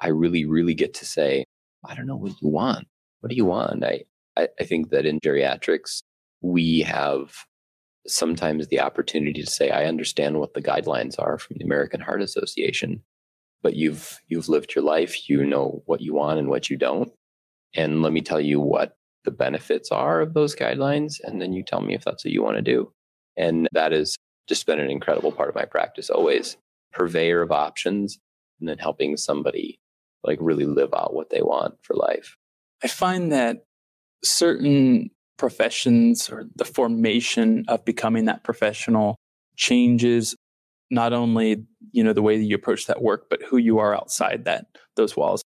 I 0.00 0.08
really, 0.08 0.44
really 0.44 0.74
get 0.74 0.94
to 0.94 1.04
say, 1.04 1.44
I 1.84 1.94
don't 1.94 2.06
know 2.06 2.16
what 2.16 2.40
you 2.40 2.48
want. 2.48 2.86
What 3.20 3.30
do 3.30 3.36
you 3.36 3.44
want? 3.44 3.84
I, 3.84 4.04
I, 4.36 4.48
I 4.58 4.64
think 4.64 4.90
that 4.90 5.06
in 5.06 5.20
geriatrics, 5.20 6.02
we 6.42 6.80
have 6.80 7.34
sometimes 8.06 8.68
the 8.68 8.80
opportunity 8.80 9.42
to 9.42 9.50
say, 9.50 9.70
I 9.70 9.84
understand 9.84 10.38
what 10.38 10.54
the 10.54 10.62
guidelines 10.62 11.18
are 11.18 11.38
from 11.38 11.56
the 11.58 11.64
American 11.64 12.00
Heart 12.00 12.22
Association, 12.22 13.02
but 13.62 13.76
you've 13.76 14.18
you've 14.28 14.48
lived 14.48 14.74
your 14.74 14.84
life, 14.84 15.28
you 15.28 15.44
know 15.44 15.82
what 15.86 16.00
you 16.00 16.14
want 16.14 16.38
and 16.38 16.48
what 16.48 16.70
you 16.70 16.76
don't. 16.76 17.12
And 17.74 18.02
let 18.02 18.12
me 18.12 18.20
tell 18.20 18.40
you 18.40 18.60
what 18.60 18.96
the 19.24 19.30
benefits 19.30 19.90
are 19.92 20.20
of 20.20 20.34
those 20.34 20.56
guidelines. 20.56 21.20
And 21.22 21.40
then 21.40 21.52
you 21.52 21.62
tell 21.62 21.80
me 21.80 21.94
if 21.94 22.04
that's 22.04 22.24
what 22.24 22.32
you 22.32 22.42
want 22.42 22.56
to 22.56 22.62
do. 22.62 22.92
And 23.36 23.68
that 23.72 23.92
has 23.92 24.16
just 24.48 24.66
been 24.66 24.80
an 24.80 24.90
incredible 24.90 25.32
part 25.32 25.48
of 25.48 25.54
my 25.54 25.64
practice 25.64 26.10
always. 26.10 26.56
Purveyor 26.92 27.42
of 27.42 27.52
options 27.52 28.18
and 28.58 28.68
then 28.68 28.78
helping 28.78 29.16
somebody 29.16 29.78
like 30.24 30.38
really 30.40 30.66
live 30.66 30.92
out 30.94 31.14
what 31.14 31.30
they 31.30 31.42
want 31.42 31.74
for 31.82 31.94
life. 31.94 32.36
I 32.82 32.88
find 32.88 33.30
that 33.32 33.64
certain 34.24 35.10
professions 35.38 36.28
or 36.28 36.44
the 36.56 36.64
formation 36.64 37.64
of 37.68 37.84
becoming 37.84 38.26
that 38.26 38.44
professional 38.44 39.16
changes 39.56 40.34
not 40.90 41.12
only 41.12 41.64
you 41.92 42.04
know 42.04 42.12
the 42.12 42.22
way 42.22 42.36
that 42.36 42.44
you 42.44 42.54
approach 42.54 42.86
that 42.86 43.02
work 43.02 43.26
but 43.30 43.42
who 43.42 43.56
you 43.56 43.78
are 43.78 43.94
outside 43.94 44.44
that 44.44 44.66
those 44.96 45.16
walls. 45.16 45.42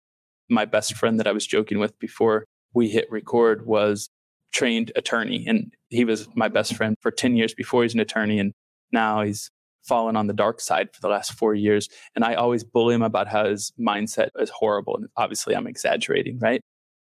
My 0.48 0.64
best 0.64 0.90
mm-hmm. 0.90 0.98
friend 0.98 1.20
that 1.20 1.26
i 1.26 1.32
was 1.32 1.46
joking 1.46 1.78
with 1.78 1.98
before 1.98 2.44
we 2.74 2.88
hit 2.88 3.10
record 3.10 3.66
was 3.66 4.08
trained 4.52 4.92
attorney 4.96 5.44
and 5.46 5.72
he 5.88 6.04
was 6.04 6.28
my 6.34 6.48
best 6.48 6.70
mm-hmm. 6.70 6.76
friend 6.78 6.96
for 7.00 7.10
10 7.10 7.36
years 7.36 7.54
before 7.54 7.82
he's 7.82 7.94
an 7.94 8.00
attorney 8.00 8.38
and 8.38 8.52
now 8.92 9.22
he's 9.22 9.50
fallen 9.82 10.14
on 10.14 10.26
the 10.26 10.32
dark 10.32 10.60
side 10.60 10.88
for 10.92 11.00
the 11.00 11.08
last 11.08 11.32
four 11.32 11.54
years. 11.54 11.88
And 12.14 12.24
i 12.24 12.34
always 12.34 12.64
bully 12.64 12.94
him 12.94 13.02
about 13.02 13.28
how 13.28 13.46
his 13.48 13.72
mindset 13.80 14.28
is 14.38 14.50
horrible 14.50 14.96
and 14.96 15.08
obviously 15.16 15.56
i'm 15.56 15.66
exaggerating 15.66 16.38
right? 16.38 16.60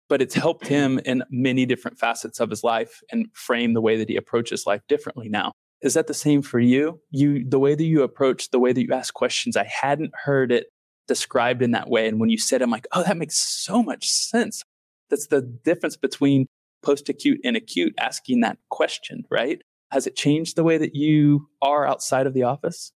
But 0.08 0.23
it's 0.23 0.34
helped 0.34 0.64
mm-hmm. 0.64 0.99
him 0.99 1.00
in 1.05 1.25
many 1.31 1.67
different 1.67 1.99
facets 1.99 2.41
of 2.41 2.50
his 2.50 2.64
life 2.64 3.02
and 3.11 3.26
frame 3.34 3.75
the 3.75 3.81
way 3.81 3.96
that 3.96 4.08
he 4.08 4.17
approaches 4.17 4.67
life 4.67 4.81
differently 4.88 5.29
now. 5.29 5.52
Is 5.81 5.95
that 5.95 6.07
the 6.07 6.15
same 6.15 6.43
for 6.43 6.59
you? 6.59 7.01
You 7.11 7.45
the 7.49 7.59
way 7.59 7.75
that 7.75 7.85
you 7.85 8.03
approach, 8.03 8.51
the 8.51 8.59
way 8.59 8.73
that 8.73 8.83
you 8.83 8.93
ask 8.93 9.15
questions, 9.15 9.57
I 9.57 9.65
hadn't 9.65 10.13
heard 10.25 10.51
it 10.51 10.67
described 11.07 11.63
in 11.63 11.71
that 11.73 11.89
way. 11.89 12.07
And 12.07 12.21
when 12.21 12.31
you 12.31 12.39
said, 12.39 12.63
I'm 12.63 12.71
like, 12.71 12.87
oh, 12.93 13.03
that 13.03 13.17
makes 13.17 13.39
so 13.39 13.83
much 13.83 14.09
sense. 14.09 14.63
That's 15.09 15.29
the 15.29 15.41
difference 15.41 15.97
between 15.97 16.47
post 16.82 17.08
acute 17.08 17.41
and 17.44 17.56
acute 17.56 17.94
asking 17.99 18.41
that 18.41 18.58
question, 18.69 19.25
right? 19.31 19.63
Has 19.91 20.06
it 20.06 20.17
changed 20.17 20.56
the 20.56 20.65
way 20.65 20.79
that 20.79 20.94
you 20.94 21.49
are 21.63 21.87
outside 21.87 22.27
of 22.27 22.35
the 22.35 22.43
office? 22.43 22.93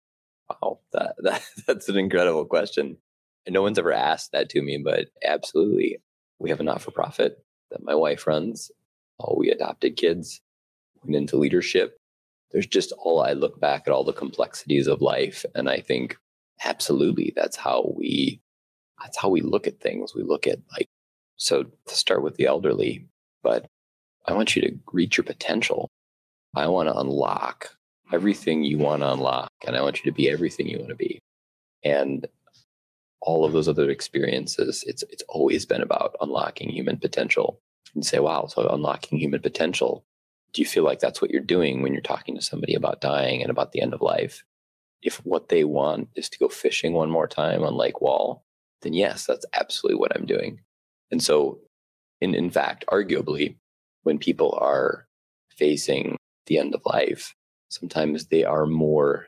Wow, 0.49 0.80
that, 0.92 1.14
that 1.23 1.42
that's 1.66 1.88
an 1.88 1.97
incredible 1.97 2.47
question. 2.47 2.97
And 3.47 3.54
no 3.54 3.62
one's 3.62 3.78
ever 3.78 3.92
asked 3.92 4.32
that 4.32 4.49
to 4.50 4.62
me, 4.62 4.80
but 4.82 5.06
absolutely. 5.25 5.99
We 6.38 6.50
have 6.50 6.61
a 6.61 6.62
not 6.62 6.80
for 6.80 6.90
profit 6.90 7.38
that 7.70 7.82
my 7.82 7.94
wife 7.94 8.26
runs. 8.26 8.70
All 9.18 9.37
we 9.38 9.50
adopted 9.50 9.97
kids 9.97 10.40
went 11.02 11.16
into 11.16 11.37
leadership. 11.37 11.97
There's 12.52 12.66
just 12.66 12.92
all 12.92 13.20
I 13.20 13.32
look 13.32 13.60
back 13.60 13.84
at 13.86 13.92
all 13.92 14.04
the 14.04 14.12
complexities 14.12 14.86
of 14.86 15.02
life. 15.02 15.44
And 15.54 15.68
I 15.68 15.80
think 15.80 16.16
absolutely 16.64 17.32
that's 17.36 17.56
how 17.56 17.92
we 17.96 18.40
that's 19.02 19.18
how 19.18 19.28
we 19.28 19.40
look 19.42 19.66
at 19.66 19.80
things. 19.80 20.14
We 20.14 20.22
look 20.22 20.46
at 20.46 20.58
like 20.72 20.88
so 21.36 21.64
to 21.64 21.94
start 21.94 22.22
with 22.22 22.36
the 22.36 22.46
elderly, 22.46 23.06
but 23.42 23.66
I 24.26 24.32
want 24.32 24.56
you 24.56 24.62
to 24.62 24.78
reach 24.92 25.16
your 25.16 25.24
potential. 25.24 25.88
I 26.56 26.66
want 26.66 26.88
to 26.88 26.98
unlock 26.98 27.70
everything 28.12 28.64
you 28.64 28.78
want 28.78 29.02
to 29.02 29.12
unlock, 29.12 29.50
and 29.66 29.76
I 29.76 29.82
want 29.82 29.98
you 29.98 30.10
to 30.10 30.16
be 30.16 30.28
everything 30.30 30.66
you 30.66 30.78
want 30.78 30.90
to 30.90 30.96
be. 30.96 31.20
And 31.84 32.26
all 33.20 33.44
of 33.44 33.52
those 33.52 33.68
other 33.68 33.90
experiences, 33.90 34.84
it's 34.86 35.04
it's 35.04 35.22
always 35.28 35.66
been 35.66 35.82
about 35.82 36.16
unlocking 36.20 36.70
human 36.70 36.98
potential. 36.98 37.60
And 37.94 38.04
say, 38.04 38.18
wow, 38.18 38.46
so 38.46 38.68
unlocking 38.68 39.18
human 39.18 39.40
potential. 39.40 40.04
Do 40.52 40.62
you 40.62 40.66
feel 40.66 40.84
like 40.84 41.00
that's 41.00 41.20
what 41.20 41.30
you're 41.30 41.42
doing 41.42 41.82
when 41.82 41.92
you're 41.92 42.02
talking 42.02 42.34
to 42.34 42.42
somebody 42.42 42.74
about 42.74 43.00
dying 43.00 43.42
and 43.42 43.50
about 43.50 43.72
the 43.72 43.80
end 43.80 43.94
of 43.94 44.00
life? 44.00 44.44
If 45.02 45.16
what 45.24 45.48
they 45.48 45.64
want 45.64 46.08
is 46.16 46.28
to 46.30 46.38
go 46.38 46.48
fishing 46.48 46.92
one 46.92 47.10
more 47.10 47.28
time 47.28 47.62
on 47.62 47.76
Lake 47.76 48.00
Wall, 48.00 48.44
then 48.82 48.94
yes, 48.94 49.26
that's 49.26 49.46
absolutely 49.54 49.98
what 49.98 50.16
I'm 50.16 50.26
doing. 50.26 50.60
And 51.10 51.22
so, 51.22 51.60
in, 52.20 52.34
in 52.34 52.50
fact, 52.50 52.84
arguably, 52.88 53.56
when 54.02 54.18
people 54.18 54.58
are 54.60 55.06
facing 55.50 56.16
the 56.46 56.58
end 56.58 56.74
of 56.74 56.82
life, 56.84 57.34
sometimes 57.68 58.26
they 58.26 58.44
are 58.44 58.66
more 58.66 59.26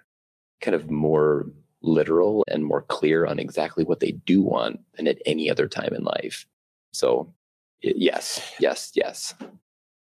kind 0.61 0.75
of 0.75 0.91
more 0.91 1.47
literal 1.83 2.45
and 2.49 2.65
more 2.65 2.83
clear 2.83 3.27
on 3.27 3.39
exactly 3.39 3.85
what 3.85 4.01
they 4.01 4.13
do 4.13 4.43
want 4.43 4.81
than 4.95 5.09
at 5.09 5.19
any 5.25 5.51
other 5.51 5.67
time 5.67 5.95
in 5.95 6.05
life. 6.05 6.47
So, 6.93 7.33
yes, 7.81 8.55
yes, 8.59 8.93
yes. 8.95 9.35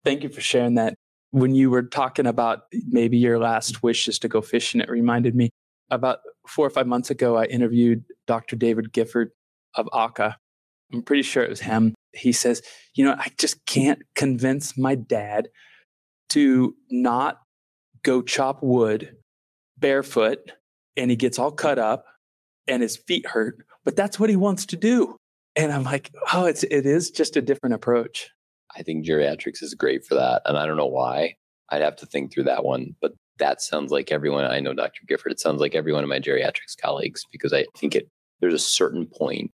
Thank 0.07 0.23
you 0.23 0.29
for 0.29 0.41
sharing 0.41 0.77
that. 0.77 0.95
When 1.33 1.57
you 1.57 1.69
were 1.69 1.83
talking 1.83 2.29
about 2.29 2.61
maybe 2.87 3.19
your 3.19 3.41
last 3.41 3.83
wish 3.83 4.07
is 4.07 4.21
to 4.21 4.29
go 4.29 4.41
fishing, 4.41 4.81
it 4.81 4.89
reminded 4.89 5.35
me 5.35 5.51
about 5.91 6.21
four 6.47 6.65
or 6.65 6.71
five 6.71 6.87
months 6.87 7.11
ago, 7.11 7.37
I 7.37 7.47
interviewed 7.47 8.05
Dr. 8.29 8.55
David 8.55 8.93
Gifford. 8.93 9.33
of 9.75 9.89
ACA. 9.93 10.37
I'm 10.93 11.03
pretty 11.03 11.23
sure 11.23 11.43
it 11.43 11.51
was 11.51 11.59
him. 11.59 11.93
He 12.13 12.31
says, 12.31 12.63
You 12.95 13.05
know, 13.05 13.17
I 13.19 13.33
just 13.37 13.67
can't 13.67 14.01
convince 14.15 14.79
my 14.79 14.95
dad 14.95 15.49
to 16.29 16.77
not 16.89 17.41
go 18.05 18.23
chop 18.23 18.63
wood 18.63 19.17
barefoot. 19.77 20.53
And 20.97 21.11
he 21.11 21.17
gets 21.17 21.37
all 21.37 21.51
cut 21.51 21.81
up 21.81 22.05
and 22.69 22.81
his 22.81 22.97
feet 22.97 23.27
hurt, 23.27 23.67
but 23.85 23.97
that's 23.97 24.21
what 24.21 24.31
he 24.31 24.37
wants 24.37 24.67
to 24.67 24.77
do. 24.77 25.17
And 25.57 25.73
I'm 25.73 25.83
like, 25.83 26.13
Oh, 26.33 26.45
it's, 26.45 26.63
it 26.63 26.87
is 26.87 27.11
just 27.11 27.37
a 27.37 27.43
different 27.43 27.75
approach. 27.75 28.31
I 28.77 28.83
think 28.83 29.07
geriatrics 29.07 29.63
is 29.63 29.75
great 29.75 30.05
for 30.05 30.15
that. 30.15 30.43
And 30.45 30.59
I 30.59 30.67
don't 30.67 30.77
know 30.77 30.87
why. 30.87 31.37
I'd 31.71 31.83
have 31.83 31.97
to 31.97 32.07
think 32.07 32.33
through 32.33 32.45
that 32.45 32.65
one. 32.65 32.95
But 33.01 33.13
that 33.39 33.61
sounds 33.61 33.91
like 33.91 34.13
everyone 34.13 34.45
I 34.45 34.61
know, 34.61 34.75
Dr. 34.75 35.03
Gifford, 35.07 35.33
it 35.33 35.41
sounds 35.41 35.61
like 35.61 35.75
every 35.75 35.93
one 35.93 36.03
of 36.03 36.09
my 36.09 36.21
geriatrics 36.21 36.77
colleagues, 36.81 37.25
because 37.33 37.53
I 37.53 37.67
think 37.77 37.95
it 37.95 38.09
there's 38.41 38.55
a 38.55 38.59
certain 38.59 39.07
point 39.07 39.51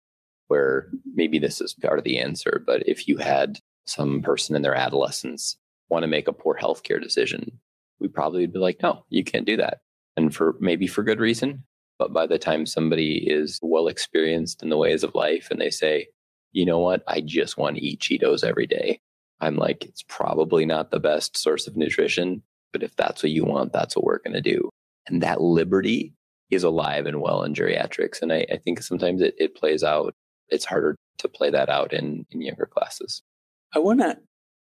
where 0.48 0.88
maybe 1.14 1.38
this 1.38 1.60
is 1.60 1.74
part 1.74 1.98
of 1.98 2.04
the 2.04 2.18
answer, 2.18 2.62
but 2.66 2.82
if 2.86 3.08
you 3.08 3.18
had 3.18 3.58
some 3.86 4.22
person 4.22 4.54
in 4.54 4.62
their 4.62 4.74
adolescence 4.74 5.56
want 5.88 6.02
to 6.02 6.08
make 6.08 6.28
a 6.28 6.32
poor 6.32 6.56
healthcare 6.60 7.02
decision, 7.02 7.58
we 8.00 8.08
probably 8.08 8.40
would 8.40 8.52
be 8.52 8.58
like, 8.58 8.78
no, 8.82 9.04
you 9.08 9.24
can't 9.24 9.46
do 9.46 9.56
that. 9.56 9.78
And 10.16 10.34
for 10.34 10.56
maybe 10.60 10.86
for 10.86 11.02
good 11.02 11.20
reason. 11.20 11.64
But 11.98 12.12
by 12.12 12.26
the 12.26 12.38
time 12.38 12.66
somebody 12.66 13.24
is 13.28 13.58
well 13.62 13.88
experienced 13.88 14.62
in 14.62 14.68
the 14.68 14.76
ways 14.76 15.02
of 15.02 15.14
life 15.14 15.48
and 15.50 15.60
they 15.60 15.70
say, 15.70 16.08
you 16.52 16.64
know 16.64 16.78
what, 16.78 17.02
I 17.06 17.20
just 17.20 17.58
want 17.58 17.76
to 17.76 17.84
eat 17.84 18.00
Cheetos 18.00 18.44
every 18.44 18.66
day, 18.66 19.00
I'm 19.40 19.56
like, 19.56 19.84
it's 19.84 20.02
probably 20.08 20.66
not 20.66 20.90
the 20.90 21.00
best 21.00 21.36
source 21.36 21.66
of 21.66 21.76
nutrition. 21.76 22.42
But 22.72 22.82
if 22.82 22.94
that's 22.96 23.22
what 23.22 23.32
you 23.32 23.44
want, 23.44 23.72
that's 23.72 23.96
what 23.96 24.04
we're 24.04 24.18
going 24.18 24.34
to 24.34 24.40
do. 24.40 24.68
And 25.06 25.22
that 25.22 25.40
liberty 25.40 26.14
is 26.50 26.64
alive 26.64 27.06
and 27.06 27.20
well 27.20 27.42
in 27.42 27.54
geriatrics. 27.54 28.20
And 28.20 28.32
I, 28.32 28.46
I 28.52 28.56
think 28.58 28.82
sometimes 28.82 29.22
it, 29.22 29.34
it 29.38 29.54
plays 29.54 29.82
out, 29.82 30.14
it's 30.48 30.64
harder 30.64 30.96
to 31.18 31.28
play 31.28 31.50
that 31.50 31.68
out 31.68 31.92
in, 31.92 32.26
in 32.30 32.42
younger 32.42 32.66
classes. 32.66 33.22
I 33.74 33.78
want 33.78 34.00
to 34.00 34.18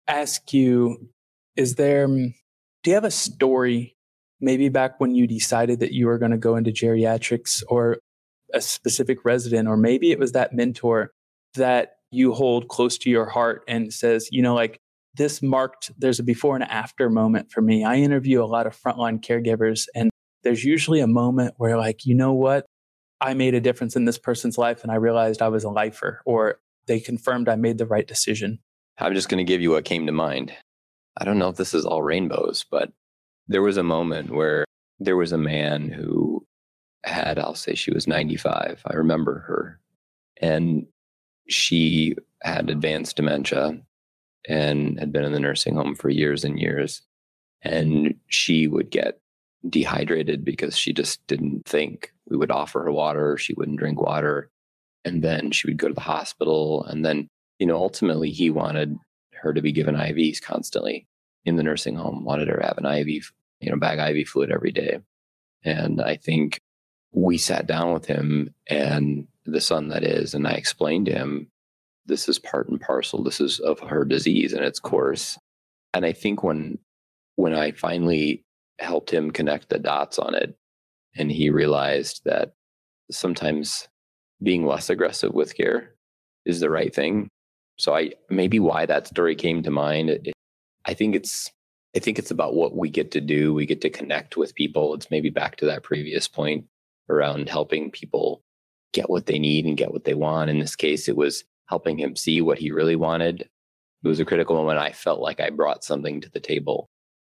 ask 0.06 0.52
you 0.52 1.08
is 1.56 1.74
there, 1.74 2.06
mm, 2.08 2.34
do 2.82 2.90
you 2.90 2.94
have 2.94 3.04
a 3.04 3.10
story 3.10 3.96
maybe 4.40 4.68
back 4.68 5.00
when 5.00 5.14
you 5.14 5.26
decided 5.26 5.80
that 5.80 5.92
you 5.92 6.06
were 6.06 6.18
going 6.18 6.30
to 6.30 6.38
go 6.38 6.56
into 6.56 6.70
geriatrics 6.70 7.62
or 7.68 7.98
a 8.54 8.60
specific 8.60 9.24
resident, 9.24 9.68
or 9.68 9.76
maybe 9.76 10.12
it 10.12 10.18
was 10.18 10.32
that 10.32 10.52
mentor 10.52 11.10
that 11.54 11.96
you 12.10 12.32
hold 12.32 12.68
close 12.68 12.98
to 12.98 13.10
your 13.10 13.26
heart 13.26 13.62
and 13.68 13.92
says, 13.92 14.28
you 14.30 14.42
know, 14.42 14.54
like 14.54 14.80
this 15.14 15.42
marked, 15.42 15.90
there's 15.98 16.18
a 16.18 16.22
before 16.22 16.54
and 16.54 16.64
after 16.64 17.10
moment 17.10 17.50
for 17.50 17.60
me. 17.60 17.84
I 17.84 17.96
interview 17.96 18.42
a 18.42 18.46
lot 18.46 18.66
of 18.66 18.76
frontline 18.76 19.20
caregivers, 19.20 19.86
and 19.94 20.10
there's 20.42 20.64
usually 20.64 21.00
a 21.00 21.06
moment 21.06 21.54
where, 21.56 21.76
like, 21.76 22.06
you 22.06 22.14
know 22.14 22.32
what? 22.32 22.64
I 23.20 23.34
made 23.34 23.54
a 23.54 23.60
difference 23.60 23.96
in 23.96 24.04
this 24.04 24.18
person's 24.18 24.56
life 24.56 24.82
and 24.84 24.92
I 24.92 24.94
realized 24.94 25.42
I 25.42 25.48
was 25.48 25.64
a 25.64 25.70
lifer, 25.70 26.22
or 26.24 26.60
they 26.86 27.00
confirmed 27.00 27.48
I 27.48 27.56
made 27.56 27.78
the 27.78 27.86
right 27.86 28.06
decision. 28.06 28.60
I'm 28.98 29.14
just 29.14 29.28
going 29.28 29.38
to 29.38 29.50
give 29.50 29.60
you 29.60 29.72
what 29.72 29.84
came 29.84 30.06
to 30.06 30.12
mind. 30.12 30.52
I 31.16 31.24
don't 31.24 31.38
know 31.38 31.48
if 31.48 31.56
this 31.56 31.74
is 31.74 31.84
all 31.84 32.02
rainbows, 32.02 32.64
but 32.70 32.92
there 33.48 33.62
was 33.62 33.76
a 33.76 33.82
moment 33.82 34.30
where 34.30 34.64
there 35.00 35.16
was 35.16 35.32
a 35.32 35.38
man 35.38 35.88
who 35.88 36.46
had, 37.04 37.38
I'll 37.38 37.54
say 37.54 37.74
she 37.74 37.92
was 37.92 38.06
95. 38.06 38.82
I 38.86 38.94
remember 38.94 39.40
her. 39.40 39.80
And 40.40 40.86
she 41.48 42.14
had 42.42 42.70
advanced 42.70 43.16
dementia 43.16 43.80
and 44.48 44.98
had 44.98 45.12
been 45.12 45.24
in 45.24 45.32
the 45.32 45.40
nursing 45.40 45.74
home 45.74 45.94
for 45.94 46.08
years 46.08 46.44
and 46.44 46.58
years. 46.58 47.02
And 47.62 48.14
she 48.28 48.68
would 48.68 48.90
get 48.90 49.20
dehydrated 49.68 50.44
because 50.44 50.76
she 50.76 50.92
just 50.92 51.26
didn't 51.26 51.66
think 51.66 52.12
we 52.28 52.36
would 52.36 52.50
offer 52.50 52.84
her 52.84 52.92
water. 52.92 53.36
She 53.36 53.54
wouldn't 53.54 53.78
drink 53.78 54.00
water. 54.00 54.50
And 55.04 55.22
then 55.22 55.50
she 55.50 55.66
would 55.66 55.78
go 55.78 55.88
to 55.88 55.94
the 55.94 56.00
hospital. 56.00 56.84
And 56.84 57.04
then, 57.04 57.28
you 57.58 57.66
know, 57.66 57.76
ultimately 57.76 58.30
he 58.30 58.50
wanted 58.50 58.96
her 59.34 59.52
to 59.52 59.62
be 59.62 59.72
given 59.72 59.94
IVs 59.94 60.40
constantly 60.40 61.06
in 61.44 61.56
the 61.56 61.62
nursing 61.62 61.96
home, 61.96 62.24
wanted 62.24 62.48
her 62.48 62.58
to 62.58 62.66
have 62.66 62.78
an 62.78 62.86
IV, 62.86 63.32
you 63.60 63.70
know, 63.70 63.76
bag 63.76 64.16
IV 64.16 64.28
fluid 64.28 64.52
every 64.52 64.72
day. 64.72 65.00
And 65.64 66.00
I 66.00 66.16
think 66.16 66.60
we 67.12 67.38
sat 67.38 67.66
down 67.66 67.92
with 67.92 68.06
him 68.06 68.54
and 68.68 69.26
the 69.52 69.60
son 69.60 69.88
that 69.88 70.04
is, 70.04 70.34
and 70.34 70.46
I 70.46 70.52
explained 70.52 71.06
to 71.06 71.12
him, 71.12 71.48
this 72.06 72.28
is 72.28 72.38
part 72.38 72.68
and 72.68 72.80
parcel. 72.80 73.22
This 73.22 73.40
is 73.40 73.60
of 73.60 73.80
her 73.80 74.04
disease 74.04 74.52
and 74.52 74.64
its 74.64 74.80
course. 74.80 75.38
And 75.94 76.04
I 76.04 76.12
think 76.12 76.42
when 76.42 76.78
when 77.36 77.54
I 77.54 77.70
finally 77.72 78.44
helped 78.78 79.10
him 79.10 79.30
connect 79.30 79.68
the 79.68 79.78
dots 79.78 80.18
on 80.18 80.34
it, 80.34 80.56
and 81.16 81.30
he 81.30 81.50
realized 81.50 82.22
that 82.24 82.54
sometimes 83.10 83.88
being 84.42 84.66
less 84.66 84.90
aggressive 84.90 85.32
with 85.34 85.56
care 85.56 85.94
is 86.44 86.60
the 86.60 86.70
right 86.70 86.94
thing. 86.94 87.28
So 87.78 87.94
I 87.94 88.12
maybe 88.30 88.58
why 88.58 88.86
that 88.86 89.06
story 89.06 89.34
came 89.34 89.62
to 89.62 89.70
mind. 89.70 90.10
It, 90.10 90.32
I 90.84 90.94
think 90.94 91.14
it's 91.14 91.50
I 91.96 92.00
think 92.00 92.18
it's 92.18 92.30
about 92.30 92.54
what 92.54 92.76
we 92.76 92.90
get 92.90 93.10
to 93.12 93.20
do. 93.20 93.54
We 93.54 93.66
get 93.66 93.80
to 93.82 93.90
connect 93.90 94.36
with 94.36 94.54
people. 94.54 94.94
It's 94.94 95.10
maybe 95.10 95.30
back 95.30 95.56
to 95.56 95.66
that 95.66 95.82
previous 95.82 96.28
point 96.28 96.66
around 97.08 97.48
helping 97.48 97.90
people 97.90 98.42
get 98.92 99.10
what 99.10 99.26
they 99.26 99.38
need 99.38 99.64
and 99.66 99.76
get 99.76 99.92
what 99.92 100.04
they 100.04 100.14
want. 100.14 100.50
In 100.50 100.58
this 100.58 100.76
case, 100.76 101.08
it 101.08 101.16
was 101.16 101.44
helping 101.66 101.98
him 101.98 102.16
see 102.16 102.40
what 102.40 102.58
he 102.58 102.70
really 102.70 102.96
wanted. 102.96 103.42
It 103.42 104.08
was 104.08 104.20
a 104.20 104.24
critical 104.24 104.56
moment. 104.56 104.78
I 104.78 104.92
felt 104.92 105.20
like 105.20 105.40
I 105.40 105.50
brought 105.50 105.84
something 105.84 106.20
to 106.20 106.30
the 106.30 106.40
table. 106.40 106.88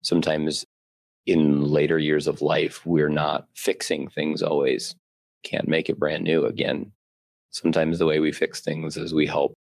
Sometimes 0.03 0.65
in 1.25 1.63
later 1.63 1.97
years 1.97 2.27
of 2.27 2.41
life, 2.41 2.85
we're 2.85 3.09
not 3.09 3.47
fixing 3.55 4.09
things 4.09 4.41
always. 4.41 4.95
Can't 5.43 5.67
make 5.67 5.89
it 5.89 5.99
brand 5.99 6.23
new 6.23 6.45
again. 6.45 6.91
Sometimes 7.51 7.97
the 7.97 8.05
way 8.05 8.19
we 8.19 8.31
fix 8.31 8.61
things 8.61 8.97
is 8.97 9.13
we 9.13 9.25
help 9.25 9.53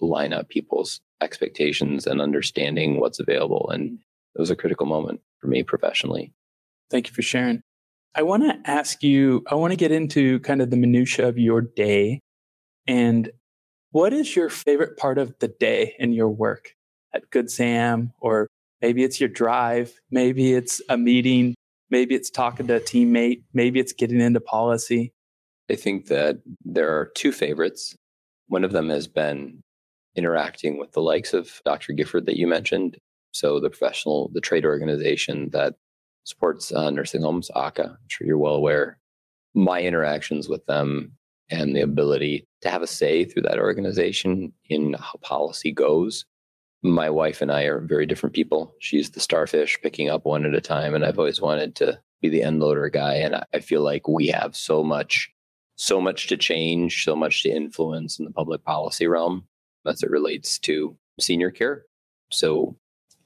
line 0.00 0.32
up 0.32 0.48
people's 0.48 1.00
expectations 1.20 2.06
and 2.06 2.20
understanding 2.20 3.00
what's 3.00 3.20
available. 3.20 3.68
And 3.70 3.98
it 4.34 4.40
was 4.40 4.50
a 4.50 4.56
critical 4.56 4.86
moment 4.86 5.20
for 5.40 5.48
me 5.48 5.62
professionally. 5.62 6.32
Thank 6.90 7.08
you 7.08 7.14
for 7.14 7.22
sharing. 7.22 7.62
I 8.16 8.22
want 8.22 8.44
to 8.44 8.70
ask 8.70 9.02
you, 9.02 9.42
I 9.50 9.56
want 9.56 9.72
to 9.72 9.76
get 9.76 9.90
into 9.90 10.38
kind 10.40 10.62
of 10.62 10.70
the 10.70 10.76
minutia 10.76 11.26
of 11.26 11.38
your 11.38 11.60
day. 11.60 12.20
And 12.86 13.30
what 13.90 14.12
is 14.12 14.36
your 14.36 14.48
favorite 14.48 14.96
part 14.96 15.18
of 15.18 15.34
the 15.40 15.48
day 15.48 15.94
in 15.98 16.12
your 16.12 16.28
work 16.28 16.74
at 17.12 17.30
Good 17.30 17.50
Sam? 17.50 18.12
Or 18.20 18.46
maybe 18.80 19.02
it's 19.02 19.18
your 19.18 19.28
drive, 19.28 20.00
maybe 20.10 20.52
it's 20.52 20.80
a 20.88 20.96
meeting, 20.96 21.54
maybe 21.90 22.14
it's 22.14 22.30
talking 22.30 22.68
to 22.68 22.76
a 22.76 22.80
teammate, 22.80 23.42
maybe 23.52 23.80
it's 23.80 23.92
getting 23.92 24.20
into 24.20 24.40
policy. 24.40 25.12
I 25.70 25.74
think 25.74 26.06
that 26.06 26.38
there 26.64 26.96
are 26.96 27.06
two 27.16 27.32
favorites. 27.32 27.96
One 28.48 28.64
of 28.64 28.72
them 28.72 28.90
has 28.90 29.08
been 29.08 29.60
interacting 30.14 30.78
with 30.78 30.92
the 30.92 31.00
likes 31.00 31.32
of 31.32 31.60
Dr. 31.64 31.94
Gifford 31.94 32.26
that 32.26 32.36
you 32.36 32.46
mentioned. 32.46 32.96
So 33.32 33.58
the 33.58 33.70
professional, 33.70 34.30
the 34.32 34.40
trade 34.40 34.64
organization 34.64 35.50
that 35.50 35.74
supports 36.24 36.72
uh, 36.72 36.90
nursing 36.90 37.22
homes, 37.22 37.50
ACA. 37.54 37.84
I'm 37.84 38.08
sure 38.08 38.26
you're 38.26 38.38
well 38.38 38.54
aware. 38.54 38.98
My 39.54 39.80
interactions 39.80 40.48
with 40.48 40.64
them 40.66 41.12
and 41.50 41.76
the 41.76 41.82
ability 41.82 42.46
to 42.62 42.70
have 42.70 42.82
a 42.82 42.86
say 42.86 43.24
through 43.24 43.42
that 43.42 43.58
organization 43.58 44.52
in 44.68 44.94
how 44.94 45.18
policy 45.20 45.70
goes. 45.70 46.24
My 46.82 47.08
wife 47.08 47.40
and 47.40 47.52
I 47.52 47.62
are 47.62 47.80
very 47.80 48.06
different 48.06 48.34
people. 48.34 48.74
She's 48.80 49.10
the 49.10 49.20
starfish 49.20 49.78
picking 49.82 50.10
up 50.10 50.24
one 50.24 50.44
at 50.44 50.54
a 50.54 50.60
time, 50.60 50.94
and 50.94 51.04
I've 51.04 51.18
always 51.18 51.40
wanted 51.40 51.74
to 51.76 52.00
be 52.20 52.28
the 52.28 52.42
end 52.42 52.60
loader 52.60 52.88
guy. 52.88 53.14
And 53.14 53.36
I 53.52 53.60
feel 53.60 53.82
like 53.82 54.08
we 54.08 54.28
have 54.28 54.56
so 54.56 54.82
much, 54.82 55.30
so 55.76 56.00
much 56.00 56.26
to 56.28 56.36
change, 56.36 57.04
so 57.04 57.14
much 57.14 57.42
to 57.42 57.50
influence 57.50 58.18
in 58.18 58.24
the 58.24 58.32
public 58.32 58.64
policy 58.64 59.06
realm 59.06 59.46
as 59.86 60.02
it 60.02 60.10
relates 60.10 60.58
to 60.60 60.96
senior 61.20 61.50
care. 61.50 61.84
So 62.30 62.76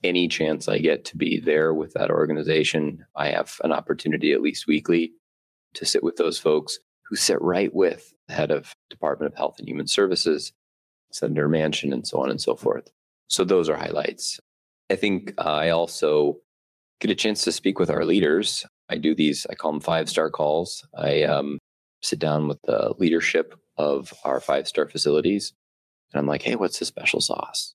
any 0.05 0.29
chance 0.29 0.69
I 0.69 0.79
get 0.79 1.05
to 1.07 1.17
be 1.17 1.41
there 1.41 1.75
with 1.75 1.93
that 1.95 2.11
organization, 2.11 3.05
I 3.17 3.29
have 3.29 3.61
an 3.65 3.73
opportunity 3.73 4.33
at 4.33 4.43
least 4.43 4.67
weekly 4.67 5.13
to 5.75 5.85
sit 5.85 6.03
with 6.03 6.17
those 6.17 6.39
folks 6.39 6.79
who 7.09 7.17
sit 7.17 7.41
right 7.41 7.75
with 7.75 8.13
the 8.27 8.35
head 8.35 8.51
of 8.51 8.73
Department 8.91 9.33
of 9.33 9.39
Health 9.39 9.57
and 9.59 9.69
Human 9.69 9.87
Services, 9.87 10.53
Senator 11.11 11.49
Manchin, 11.49 11.93
and 11.93 12.07
so 12.07 12.21
on 12.23 12.31
and 12.31 12.41
so 12.41 12.55
forth. 12.55 12.91
So 13.29 13.45
those 13.45 13.69
are 13.69 13.77
highlights. 13.77 14.41
I 14.91 14.97
think 14.97 15.35
I 15.39 15.71
also 15.71 16.39
get 17.01 17.11
a 17.11 17.15
chance 17.15 17.45
to 17.45 17.53
speak 17.53 17.79
with 17.79 17.91
our 17.91 18.05
leaders. 18.05 18.67
I 18.89 18.97
do 18.97 19.15
these, 19.15 19.47
I 19.51 19.55
call 19.55 19.73
them 19.73 19.81
five 19.81 20.09
star 20.09 20.31
calls. 20.31 20.87
I 20.97 21.23
um, 21.23 21.59
sit 22.03 22.19
down 22.19 22.49
with 22.49 22.61
the 22.63 22.95
leadership 22.99 23.55
of 23.77 24.13
our 24.25 24.41
five 24.41 24.67
star 24.67 24.89
facilities 24.89 25.53
and 26.13 26.19
I'm 26.19 26.27
like, 26.27 26.43
hey, 26.43 26.57
what's 26.57 26.79
the 26.79 26.85
special 26.85 27.21
sauce? 27.21 27.75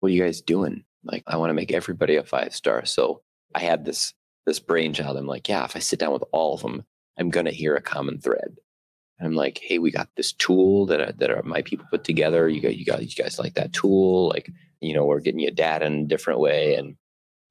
What 0.00 0.10
are 0.10 0.12
you 0.12 0.22
guys 0.22 0.40
doing? 0.40 0.84
Like, 1.04 1.22
I 1.26 1.36
want 1.36 1.50
to 1.50 1.54
make 1.54 1.72
everybody 1.72 2.16
a 2.16 2.24
five 2.24 2.54
star. 2.54 2.84
So 2.84 3.22
I 3.54 3.60
had 3.60 3.84
this 3.84 4.14
this 4.46 4.60
brainchild. 4.60 5.16
I'm 5.16 5.26
like, 5.26 5.48
yeah, 5.48 5.64
if 5.64 5.76
I 5.76 5.78
sit 5.78 5.98
down 5.98 6.12
with 6.12 6.24
all 6.32 6.54
of 6.54 6.62
them, 6.62 6.84
I'm 7.18 7.30
gonna 7.30 7.50
hear 7.50 7.76
a 7.76 7.82
common 7.82 8.18
thread. 8.18 8.56
And 9.18 9.26
I'm 9.26 9.34
like, 9.34 9.58
hey, 9.62 9.78
we 9.78 9.90
got 9.90 10.08
this 10.16 10.32
tool 10.32 10.86
that 10.86 11.00
are, 11.00 11.12
that 11.12 11.30
are 11.30 11.42
my 11.42 11.62
people 11.62 11.86
put 11.90 12.04
together. 12.04 12.48
You 12.48 12.60
got 12.60 12.76
you 12.76 12.84
got 12.84 13.02
you 13.02 13.22
guys 13.22 13.38
like 13.38 13.54
that 13.54 13.72
tool. 13.72 14.28
Like, 14.28 14.50
you 14.80 14.94
know, 14.94 15.04
we're 15.04 15.20
getting 15.20 15.40
you 15.40 15.50
data 15.50 15.86
in 15.86 16.04
a 16.04 16.06
different 16.06 16.40
way, 16.40 16.74
and 16.74 16.96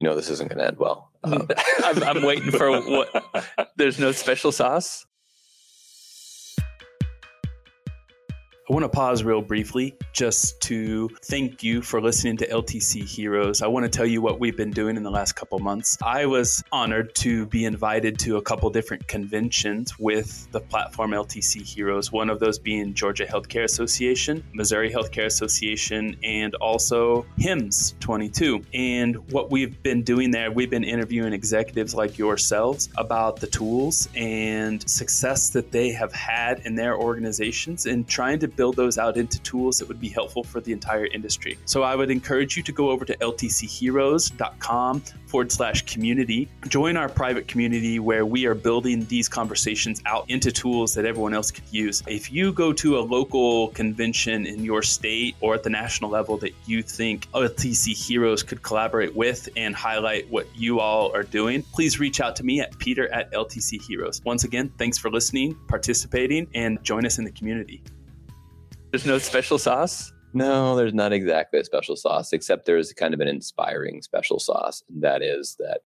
you 0.00 0.08
know 0.08 0.14
this 0.14 0.30
isn't 0.30 0.50
gonna 0.50 0.64
end 0.64 0.78
well. 0.78 1.10
Um, 1.24 1.48
I'm, 1.84 2.02
I'm 2.02 2.22
waiting 2.22 2.50
for 2.50 2.80
what. 2.80 3.70
There's 3.76 3.98
no 3.98 4.12
special 4.12 4.52
sauce. 4.52 5.06
I 8.68 8.74
want 8.74 8.84
to 8.84 8.90
pause 8.90 9.24
real 9.24 9.40
briefly 9.40 9.96
just 10.12 10.60
to 10.62 11.08
thank 11.22 11.62
you 11.62 11.80
for 11.80 12.02
listening 12.02 12.36
to 12.36 12.46
LTC 12.46 13.02
Heroes. 13.02 13.62
I 13.62 13.66
want 13.66 13.84
to 13.84 13.88
tell 13.88 14.04
you 14.04 14.20
what 14.20 14.40
we've 14.40 14.58
been 14.58 14.72
doing 14.72 14.98
in 14.98 15.02
the 15.02 15.10
last 15.10 15.32
couple 15.32 15.58
months. 15.58 15.96
I 16.02 16.26
was 16.26 16.62
honored 16.70 17.14
to 17.14 17.46
be 17.46 17.64
invited 17.64 18.18
to 18.20 18.36
a 18.36 18.42
couple 18.42 18.68
different 18.68 19.08
conventions 19.08 19.98
with 19.98 20.52
the 20.52 20.60
platform 20.60 21.12
LTC 21.12 21.62
Heroes, 21.62 22.12
one 22.12 22.28
of 22.28 22.40
those 22.40 22.58
being 22.58 22.92
Georgia 22.92 23.24
Healthcare 23.24 23.64
Association, 23.64 24.44
Missouri 24.52 24.90
Healthcare 24.90 25.24
Association, 25.24 26.18
and 26.22 26.54
also 26.56 27.24
HIMSS 27.38 27.98
22. 28.00 28.62
And 28.74 29.16
what 29.32 29.50
we've 29.50 29.82
been 29.82 30.02
doing 30.02 30.30
there, 30.30 30.52
we've 30.52 30.68
been 30.68 30.84
interviewing 30.84 31.32
executives 31.32 31.94
like 31.94 32.18
yourselves 32.18 32.90
about 32.98 33.40
the 33.40 33.46
tools 33.46 34.10
and 34.14 34.86
success 34.90 35.48
that 35.50 35.72
they 35.72 35.90
have 35.92 36.12
had 36.12 36.60
in 36.66 36.74
their 36.74 36.98
organizations 36.98 37.86
and 37.86 38.06
trying 38.06 38.38
to 38.40 38.57
build 38.58 38.74
those 38.74 38.98
out 38.98 39.16
into 39.16 39.40
tools 39.42 39.78
that 39.78 39.86
would 39.86 40.00
be 40.00 40.08
helpful 40.08 40.42
for 40.42 40.60
the 40.60 40.72
entire 40.72 41.06
industry. 41.06 41.56
So 41.64 41.84
I 41.84 41.94
would 41.94 42.10
encourage 42.10 42.56
you 42.56 42.62
to 42.64 42.72
go 42.72 42.90
over 42.90 43.04
to 43.04 43.16
ltcheroes.com 43.16 45.00
forward 45.26 45.52
slash 45.52 45.82
community. 45.86 46.48
Join 46.66 46.96
our 46.96 47.08
private 47.08 47.46
community 47.46 48.00
where 48.00 48.26
we 48.26 48.46
are 48.46 48.56
building 48.56 49.04
these 49.06 49.28
conversations 49.28 50.02
out 50.06 50.28
into 50.28 50.50
tools 50.50 50.92
that 50.94 51.04
everyone 51.04 51.34
else 51.34 51.52
could 51.52 51.70
use. 51.70 52.02
If 52.08 52.32
you 52.32 52.52
go 52.52 52.72
to 52.72 52.98
a 52.98 53.00
local 53.00 53.68
convention 53.68 54.44
in 54.44 54.64
your 54.64 54.82
state 54.82 55.36
or 55.40 55.54
at 55.54 55.62
the 55.62 55.70
national 55.70 56.10
level 56.10 56.36
that 56.38 56.52
you 56.66 56.82
think 56.82 57.30
LTC 57.30 57.94
Heroes 57.94 58.42
could 58.42 58.62
collaborate 58.62 59.14
with 59.14 59.48
and 59.56 59.72
highlight 59.74 60.28
what 60.30 60.48
you 60.56 60.80
all 60.80 61.14
are 61.14 61.22
doing, 61.22 61.62
please 61.62 62.00
reach 62.00 62.20
out 62.20 62.34
to 62.36 62.44
me 62.44 62.60
at 62.60 62.76
peter 62.78 63.06
at 63.12 63.32
LTC 63.32 63.80
Heroes. 63.80 64.20
Once 64.24 64.42
again, 64.42 64.72
thanks 64.78 64.98
for 64.98 65.10
listening, 65.10 65.56
participating, 65.68 66.48
and 66.54 66.82
join 66.82 67.06
us 67.06 67.18
in 67.18 67.24
the 67.24 67.30
community. 67.30 67.82
There's 68.90 69.04
no 69.04 69.18
special 69.18 69.58
sauce? 69.58 70.12
No, 70.32 70.74
there's 70.74 70.94
not 70.94 71.12
exactly 71.12 71.60
a 71.60 71.64
special 71.64 71.94
sauce, 71.94 72.32
except 72.32 72.64
there's 72.64 72.94
kind 72.94 73.12
of 73.12 73.20
an 73.20 73.28
inspiring 73.28 74.00
special 74.00 74.38
sauce. 74.38 74.82
And 74.88 75.02
that 75.02 75.22
is 75.22 75.56
that 75.58 75.80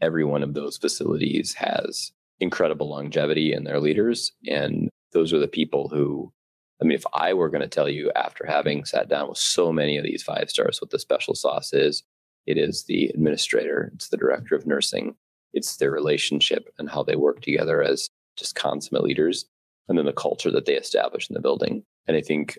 every 0.00 0.24
one 0.24 0.42
of 0.42 0.54
those 0.54 0.78
facilities 0.78 1.52
has 1.54 2.10
incredible 2.40 2.88
longevity 2.88 3.52
in 3.52 3.64
their 3.64 3.80
leaders. 3.80 4.32
And 4.46 4.88
those 5.12 5.34
are 5.34 5.38
the 5.38 5.48
people 5.48 5.88
who, 5.88 6.32
I 6.80 6.86
mean, 6.86 6.96
if 6.96 7.04
I 7.12 7.34
were 7.34 7.50
going 7.50 7.60
to 7.60 7.68
tell 7.68 7.88
you 7.88 8.10
after 8.16 8.46
having 8.46 8.86
sat 8.86 9.10
down 9.10 9.28
with 9.28 9.38
so 9.38 9.70
many 9.70 9.98
of 9.98 10.04
these 10.04 10.22
five 10.22 10.48
stars 10.48 10.80
what 10.80 10.90
the 10.90 10.98
special 10.98 11.34
sauce 11.34 11.74
is, 11.74 12.02
it 12.46 12.56
is 12.56 12.84
the 12.84 13.08
administrator, 13.08 13.90
it's 13.94 14.08
the 14.08 14.16
director 14.16 14.54
of 14.54 14.66
nursing, 14.66 15.16
it's 15.52 15.76
their 15.76 15.90
relationship 15.90 16.72
and 16.78 16.88
how 16.88 17.02
they 17.02 17.16
work 17.16 17.42
together 17.42 17.82
as 17.82 18.08
just 18.36 18.54
consummate 18.54 19.02
leaders, 19.02 19.44
and 19.88 19.98
then 19.98 20.06
the 20.06 20.12
culture 20.12 20.50
that 20.50 20.64
they 20.64 20.76
establish 20.76 21.28
in 21.28 21.34
the 21.34 21.40
building. 21.40 21.84
And 22.08 22.16
I 22.16 22.22
think 22.22 22.58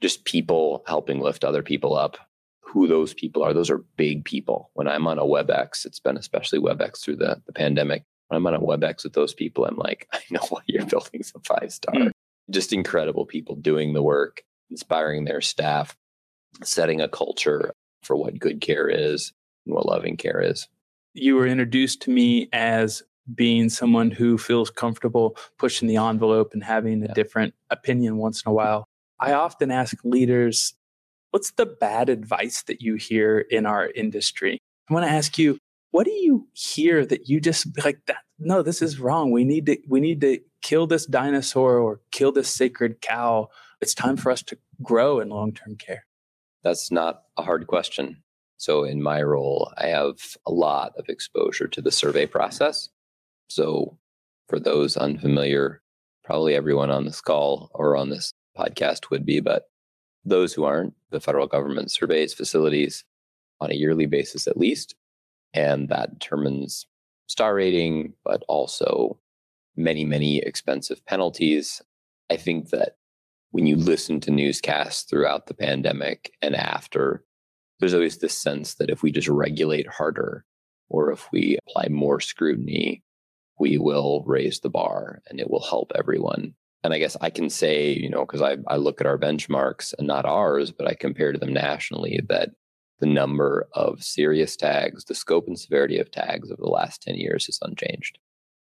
just 0.00 0.24
people 0.24 0.82
helping 0.86 1.20
lift 1.20 1.44
other 1.44 1.62
people 1.62 1.96
up, 1.96 2.16
who 2.60 2.88
those 2.88 3.14
people 3.14 3.42
are, 3.42 3.52
those 3.52 3.70
are 3.70 3.84
big 3.96 4.24
people. 4.24 4.70
When 4.74 4.88
I'm 4.88 5.06
on 5.06 5.18
a 5.18 5.24
WebEx, 5.24 5.84
it's 5.84 6.00
been 6.00 6.16
especially 6.16 6.58
WebEx 6.58 7.00
through 7.00 7.16
the, 7.16 7.40
the 7.46 7.52
pandemic. 7.52 8.02
When 8.28 8.36
I'm 8.36 8.46
on 8.46 8.54
a 8.54 8.60
WebEx 8.60 9.04
with 9.04 9.12
those 9.12 9.34
people, 9.34 9.64
I'm 9.64 9.76
like, 9.76 10.08
I 10.12 10.20
know 10.30 10.40
why 10.48 10.62
you're 10.66 10.86
building 10.86 11.22
some 11.22 11.42
five 11.42 11.72
star. 11.72 11.94
Mm. 11.94 12.10
Just 12.50 12.72
incredible 12.72 13.26
people 13.26 13.56
doing 13.56 13.92
the 13.92 14.02
work, 14.02 14.42
inspiring 14.70 15.24
their 15.24 15.40
staff, 15.40 15.96
setting 16.62 17.00
a 17.00 17.08
culture 17.08 17.72
for 18.02 18.16
what 18.16 18.38
good 18.38 18.60
care 18.60 18.88
is 18.88 19.32
and 19.66 19.74
what 19.74 19.86
loving 19.86 20.16
care 20.16 20.40
is. 20.40 20.66
You 21.14 21.36
were 21.36 21.46
introduced 21.46 22.02
to 22.02 22.10
me 22.10 22.48
as 22.52 23.02
being 23.34 23.68
someone 23.68 24.10
who 24.10 24.38
feels 24.38 24.70
comfortable 24.70 25.36
pushing 25.58 25.88
the 25.88 25.96
envelope 25.96 26.52
and 26.52 26.64
having 26.64 27.02
a 27.02 27.06
yeah. 27.06 27.14
different 27.14 27.54
opinion 27.70 28.16
once 28.16 28.42
in 28.44 28.50
a 28.50 28.52
while. 28.52 28.86
I 29.20 29.32
often 29.32 29.70
ask 29.70 29.96
leaders, 30.04 30.74
what's 31.30 31.50
the 31.52 31.66
bad 31.66 32.08
advice 32.08 32.62
that 32.62 32.80
you 32.80 32.94
hear 32.94 33.40
in 33.40 33.66
our 33.66 33.90
industry? 33.90 34.58
I 34.88 34.94
want 34.94 35.06
to 35.06 35.12
ask 35.12 35.38
you, 35.38 35.58
what 35.90 36.04
do 36.04 36.12
you 36.12 36.48
hear 36.52 37.04
that 37.06 37.28
you 37.28 37.40
just 37.40 37.66
like 37.84 38.00
that? 38.06 38.18
No, 38.38 38.62
this 38.62 38.82
is 38.82 39.00
wrong. 39.00 39.30
We 39.30 39.44
need 39.44 39.66
to 39.66 39.78
we 39.88 40.00
need 40.00 40.20
to 40.20 40.38
kill 40.62 40.86
this 40.86 41.06
dinosaur 41.06 41.78
or 41.78 42.00
kill 42.12 42.32
this 42.32 42.48
sacred 42.48 43.00
cow. 43.00 43.48
It's 43.80 43.94
time 43.94 44.16
for 44.16 44.30
us 44.30 44.42
to 44.44 44.58
grow 44.82 45.20
in 45.20 45.28
long-term 45.28 45.76
care. 45.76 46.04
That's 46.62 46.90
not 46.90 47.22
a 47.36 47.42
hard 47.42 47.66
question. 47.66 48.22
So 48.56 48.84
in 48.84 49.02
my 49.02 49.22
role, 49.22 49.72
I 49.78 49.86
have 49.86 50.18
a 50.46 50.50
lot 50.50 50.92
of 50.98 51.08
exposure 51.08 51.68
to 51.68 51.80
the 51.80 51.92
survey 51.92 52.26
process. 52.26 52.88
So, 53.48 53.98
for 54.48 54.58
those 54.58 54.96
unfamiliar, 54.96 55.82
probably 56.24 56.54
everyone 56.54 56.90
on 56.90 57.04
this 57.04 57.20
call 57.20 57.70
or 57.74 57.96
on 57.96 58.10
this 58.10 58.32
podcast 58.56 59.10
would 59.10 59.24
be, 59.24 59.40
but 59.40 59.64
those 60.24 60.52
who 60.52 60.64
aren't, 60.64 60.94
the 61.10 61.20
federal 61.20 61.46
government 61.46 61.90
surveys 61.90 62.34
facilities 62.34 63.04
on 63.60 63.70
a 63.70 63.74
yearly 63.74 64.06
basis 64.06 64.46
at 64.46 64.58
least. 64.58 64.94
And 65.54 65.88
that 65.88 66.18
determines 66.18 66.86
star 67.26 67.54
rating, 67.54 68.12
but 68.24 68.42
also 68.48 69.18
many, 69.76 70.04
many 70.04 70.38
expensive 70.38 71.04
penalties. 71.06 71.80
I 72.30 72.36
think 72.36 72.70
that 72.70 72.96
when 73.52 73.66
you 73.66 73.76
listen 73.76 74.20
to 74.20 74.30
newscasts 74.30 75.02
throughout 75.02 75.46
the 75.46 75.54
pandemic 75.54 76.32
and 76.42 76.54
after, 76.54 77.24
there's 77.80 77.94
always 77.94 78.18
this 78.18 78.34
sense 78.34 78.74
that 78.74 78.90
if 78.90 79.02
we 79.02 79.10
just 79.10 79.28
regulate 79.28 79.88
harder 79.88 80.44
or 80.90 81.10
if 81.10 81.30
we 81.32 81.58
apply 81.66 81.88
more 81.88 82.20
scrutiny, 82.20 83.02
we 83.58 83.78
will 83.78 84.22
raise 84.26 84.60
the 84.60 84.70
bar 84.70 85.20
and 85.28 85.40
it 85.40 85.50
will 85.50 85.62
help 85.62 85.92
everyone. 85.94 86.54
And 86.84 86.94
I 86.94 86.98
guess 86.98 87.16
I 87.20 87.30
can 87.30 87.50
say, 87.50 87.92
you 87.92 88.08
know, 88.08 88.24
because 88.24 88.42
I, 88.42 88.56
I 88.68 88.76
look 88.76 89.00
at 89.00 89.06
our 89.06 89.18
benchmarks 89.18 89.94
and 89.98 90.06
not 90.06 90.24
ours, 90.24 90.70
but 90.70 90.86
I 90.86 90.94
compare 90.94 91.32
to 91.32 91.38
them 91.38 91.52
nationally, 91.52 92.20
that 92.28 92.50
the 93.00 93.06
number 93.06 93.68
of 93.72 94.02
serious 94.02 94.56
tags, 94.56 95.04
the 95.04 95.14
scope 95.14 95.46
and 95.46 95.58
severity 95.58 95.98
of 95.98 96.10
tags 96.10 96.50
over 96.50 96.60
the 96.60 96.68
last 96.68 97.02
10 97.02 97.16
years 97.16 97.48
is 97.48 97.58
unchanged. 97.62 98.18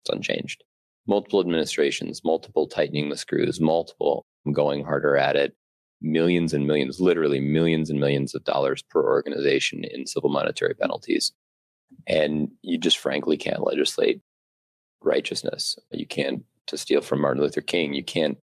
It's 0.01 0.09
unchanged. 0.09 0.63
Multiple 1.05 1.39
administrations, 1.39 2.21
multiple 2.23 2.67
tightening 2.67 3.09
the 3.09 3.17
screws, 3.17 3.61
multiple 3.61 4.25
going 4.53 4.83
harder 4.83 5.17
at 5.17 5.35
it, 5.35 5.55
millions 6.01 6.53
and 6.53 6.67
millions, 6.67 6.99
literally 6.99 7.39
millions 7.39 7.89
and 7.89 7.99
millions 7.99 8.35
of 8.35 8.43
dollars 8.43 8.83
per 8.83 9.03
organization 9.03 9.83
in 9.83 10.05
civil 10.05 10.29
monetary 10.29 10.75
penalties. 10.75 11.33
And 12.05 12.49
you 12.61 12.77
just 12.77 12.97
frankly 12.97 13.37
can't 13.37 13.63
legislate 13.63 14.21
righteousness. 15.01 15.77
You 15.91 16.05
can't 16.05 16.43
to 16.67 16.77
steal 16.77 17.01
from 17.01 17.21
Martin 17.21 17.41
Luther 17.41 17.61
King, 17.61 17.93
you 17.93 18.03
can't 18.03 18.37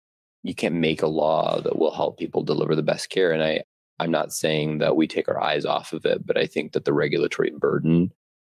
you 0.44 0.56
can't 0.56 0.76
make 0.76 1.02
a 1.02 1.08
law 1.08 1.62
that 1.62 1.78
will 1.78 1.94
help 1.94 2.18
people 2.18 2.42
deliver 2.42 2.76
the 2.76 2.84
best 2.84 3.10
care. 3.10 3.32
And 3.32 3.44
I 3.44 3.64
I'm 4.00 4.12
not 4.12 4.34
saying 4.34 4.80
that 4.80 4.96
we 4.96 5.08
take 5.08 5.28
our 5.28 5.42
eyes 5.42 5.66
off 5.66 5.94
of 5.94 6.06
it, 6.06 6.26
but 6.26 6.38
I 6.38 6.48
think 6.48 6.74
that 6.74 6.86
the 6.86 6.94
regulatory 6.94 7.52
burden 7.52 8.12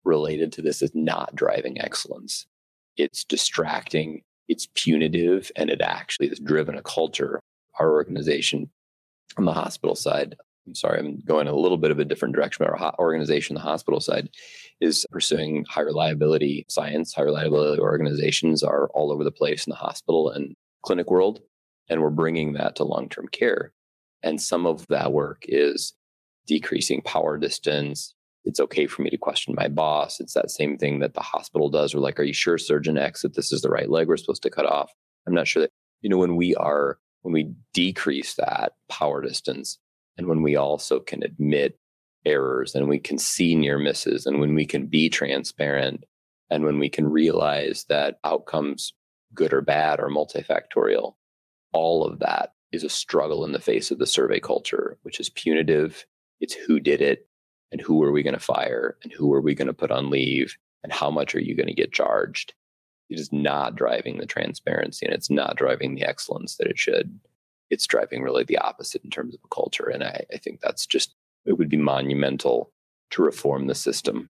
related 0.04 0.52
to 0.52 0.62
this 0.62 0.82
is 0.82 0.92
not 0.94 1.34
driving 1.34 1.80
excellence. 1.80 2.46
It's 2.96 3.24
distracting, 3.24 4.22
it's 4.48 4.68
punitive, 4.74 5.50
and 5.56 5.70
it 5.70 5.80
actually 5.80 6.28
has 6.28 6.38
driven 6.38 6.76
a 6.76 6.82
culture. 6.82 7.40
Our 7.80 7.90
organization 7.92 8.70
on 9.36 9.46
the 9.46 9.52
hospital 9.52 9.94
side 9.96 10.36
I'm 10.66 10.74
sorry, 10.74 11.00
I'm 11.00 11.20
going 11.24 11.48
a 11.48 11.54
little 11.54 11.78
bit 11.78 11.90
of 11.90 11.98
a 11.98 12.04
different 12.04 12.34
direction, 12.34 12.64
but 12.64 12.80
our 12.80 12.94
organization, 12.98 13.54
the 13.54 13.60
hospital 13.60 14.00
side, 14.00 14.28
is 14.82 15.06
pursuing 15.10 15.64
high 15.68 15.82
reliability 15.82 16.66
science. 16.68 17.14
High 17.14 17.22
reliability 17.22 17.80
organizations 17.80 18.62
are 18.62 18.88
all 18.94 19.12
over 19.12 19.22
the 19.22 19.30
place 19.30 19.64
in 19.64 19.70
the 19.70 19.76
hospital 19.76 20.30
and 20.30 20.54
clinic 20.84 21.10
world, 21.10 21.40
and 21.88 22.02
we're 22.02 22.10
bringing 22.10 22.54
that 22.54 22.76
to 22.76 22.84
long 22.84 23.08
term 23.08 23.28
care. 23.28 23.72
And 24.22 24.42
some 24.42 24.66
of 24.66 24.86
that 24.88 25.12
work 25.12 25.44
is 25.44 25.94
decreasing 26.46 27.00
power 27.02 27.38
distance. 27.38 28.14
It's 28.44 28.58
okay 28.58 28.88
for 28.88 29.02
me 29.02 29.10
to 29.10 29.16
question 29.16 29.54
my 29.56 29.68
boss. 29.68 30.18
It's 30.18 30.34
that 30.34 30.50
same 30.50 30.76
thing 30.76 30.98
that 30.98 31.14
the 31.14 31.20
hospital 31.20 31.70
does. 31.70 31.94
We're 31.94 32.00
like, 32.00 32.18
are 32.18 32.24
you 32.24 32.32
sure, 32.32 32.58
Surgeon 32.58 32.98
X, 32.98 33.22
that 33.22 33.34
this 33.34 33.52
is 33.52 33.62
the 33.62 33.70
right 33.70 33.88
leg 33.88 34.08
we're 34.08 34.16
supposed 34.16 34.42
to 34.42 34.50
cut 34.50 34.66
off? 34.66 34.90
I'm 35.28 35.34
not 35.34 35.46
sure 35.46 35.62
that, 35.62 35.70
you 36.00 36.10
know, 36.10 36.18
when 36.18 36.34
we 36.34 36.56
are, 36.56 36.98
when 37.20 37.32
we 37.32 37.52
decrease 37.72 38.34
that 38.34 38.72
power 38.88 39.22
distance, 39.22 39.78
and 40.18 40.26
when 40.26 40.42
we 40.42 40.56
also 40.56 40.98
can 40.98 41.22
admit 41.22 41.78
errors 42.24 42.74
and 42.74 42.88
we 42.88 42.98
can 42.98 43.18
see 43.18 43.54
near 43.54 43.78
misses 43.78 44.26
and 44.26 44.40
when 44.40 44.54
we 44.54 44.66
can 44.66 44.86
be 44.86 45.08
transparent 45.08 46.04
and 46.50 46.64
when 46.64 46.78
we 46.78 46.88
can 46.88 47.08
realize 47.08 47.84
that 47.88 48.18
outcomes 48.24 48.92
good 49.34 49.52
or 49.52 49.60
bad 49.62 50.00
are 50.00 50.08
multifactorial. 50.08 51.14
All 51.72 52.04
of 52.04 52.18
that 52.18 52.52
is 52.70 52.84
a 52.84 52.88
struggle 52.88 53.44
in 53.44 53.52
the 53.52 53.60
face 53.60 53.90
of 53.90 53.98
the 53.98 54.06
survey 54.06 54.40
culture 54.40 54.98
which 55.02 55.20
is 55.20 55.30
punitive. 55.30 56.06
It's 56.40 56.54
who 56.54 56.80
did 56.80 57.00
it 57.00 57.28
and 57.70 57.80
who 57.80 58.02
are 58.02 58.12
we 58.12 58.22
going 58.22 58.34
to 58.34 58.40
fire 58.40 58.96
and 59.02 59.12
who 59.12 59.32
are 59.32 59.40
we 59.40 59.54
going 59.54 59.68
to 59.68 59.74
put 59.74 59.90
on 59.90 60.10
leave 60.10 60.56
and 60.82 60.92
how 60.92 61.10
much 61.10 61.34
are 61.34 61.40
you 61.40 61.56
going 61.56 61.68
to 61.68 61.74
get 61.74 61.92
charged. 61.92 62.54
It 63.08 63.18
is 63.18 63.32
not 63.32 63.76
driving 63.76 64.18
the 64.18 64.26
transparency 64.26 65.06
and 65.06 65.14
it's 65.14 65.30
not 65.30 65.56
driving 65.56 65.94
the 65.94 66.04
excellence 66.04 66.56
that 66.56 66.66
it 66.66 66.78
should. 66.78 67.18
It's 67.70 67.86
driving 67.86 68.22
really 68.22 68.44
the 68.44 68.58
opposite 68.58 69.02
in 69.04 69.10
terms 69.10 69.34
of 69.34 69.40
a 69.44 69.54
culture. 69.54 69.88
And 69.88 70.04
I, 70.04 70.24
I 70.32 70.36
think 70.36 70.60
that's 70.60 70.86
just, 70.86 71.14
it 71.44 71.58
would 71.58 71.68
be 71.68 71.76
monumental 71.76 72.70
to 73.10 73.22
reform 73.22 73.66
the 73.66 73.74
system. 73.74 74.28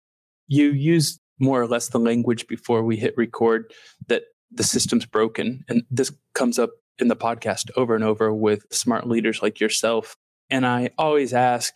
You 0.49 0.71
used 0.71 1.21
more 1.39 1.61
or 1.61 1.67
less 1.67 1.89
the 1.89 1.99
language 1.99 2.47
before 2.47 2.83
we 2.83 2.97
hit 2.97 3.15
record 3.17 3.73
that 4.09 4.23
the 4.51 4.63
system's 4.63 5.07
broken. 5.07 5.65
And 5.69 5.83
this 5.91 6.13
comes 6.35 6.59
up 6.59 6.71
in 6.99 7.09
the 7.09 7.17
podcast 7.17 7.71
over 7.77 7.95
and 7.95 8.05
over 8.05 8.33
with 8.33 8.65
smart 8.71 9.09
leaders 9.09 9.43
like 9.43 9.61
yourself. 9.61 10.17
And 10.51 10.67
I 10.67 10.91
always 10.99 11.33
ask, 11.33 11.75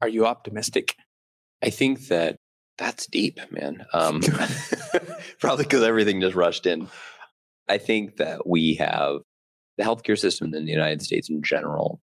are 0.00 0.08
you 0.08 0.26
optimistic? 0.26 0.94
I 1.62 1.70
think 1.70 2.08
that 2.08 2.36
that's 2.78 3.06
deep, 3.06 3.38
man. 3.50 3.84
Um, 3.92 4.20
probably 5.40 5.64
because 5.64 5.82
everything 5.82 6.20
just 6.20 6.36
rushed 6.36 6.66
in. 6.66 6.88
I 7.68 7.78
think 7.78 8.16
that 8.16 8.46
we 8.46 8.74
have 8.76 9.18
the 9.76 9.84
healthcare 9.84 10.18
system 10.18 10.54
in 10.54 10.64
the 10.64 10.72
United 10.72 11.02
States 11.02 11.28
in 11.28 11.42
general 11.42 12.00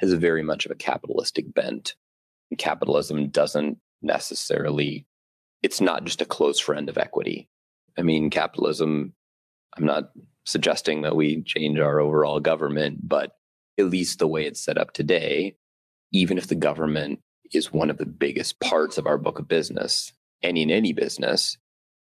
has 0.00 0.12
very 0.14 0.42
much 0.42 0.66
of 0.66 0.72
a 0.72 0.76
capitalistic 0.76 1.52
bent. 1.54 1.94
Capitalism 2.58 3.28
doesn't 3.28 3.78
necessarily, 4.02 5.06
it's 5.62 5.80
not 5.80 6.04
just 6.04 6.22
a 6.22 6.26
close 6.26 6.58
friend 6.58 6.88
of 6.88 6.98
equity. 6.98 7.48
I 7.98 8.02
mean, 8.02 8.30
capitalism, 8.30 9.12
I'm 9.76 9.84
not 9.84 10.10
suggesting 10.44 11.02
that 11.02 11.16
we 11.16 11.42
change 11.42 11.78
our 11.78 12.00
overall 12.00 12.40
government, 12.40 13.06
but 13.06 13.32
at 13.78 13.90
least 13.90 14.18
the 14.18 14.28
way 14.28 14.46
it's 14.46 14.64
set 14.64 14.78
up 14.78 14.92
today, 14.92 15.54
even 16.12 16.38
if 16.38 16.48
the 16.48 16.54
government 16.54 17.20
is 17.52 17.72
one 17.72 17.90
of 17.90 17.98
the 17.98 18.06
biggest 18.06 18.58
parts 18.60 18.98
of 18.98 19.06
our 19.06 19.18
book 19.18 19.38
of 19.38 19.48
business, 19.48 20.12
and 20.42 20.56
in 20.56 20.70
any 20.70 20.92
business, 20.92 21.58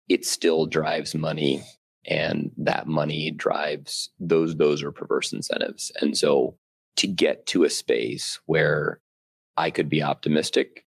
it 0.09 0.25
still 0.25 0.67
drives 0.67 1.15
money 1.15 1.63
and 2.05 2.51
that 2.57 2.87
money 2.87 3.31
drives 3.31 4.11
those 4.19 4.57
those 4.57 4.83
are 4.83 4.91
perverse 4.91 5.33
incentives 5.33 5.93
and 6.01 6.17
so 6.17 6.57
to 6.97 7.07
get 7.07 7.47
to 7.47 7.65
a 7.65 7.71
space 7.71 8.41
where 8.47 9.01
i 9.57 9.71
could 9.71 9.89
be 9.89 10.03
optimistic 10.03 10.85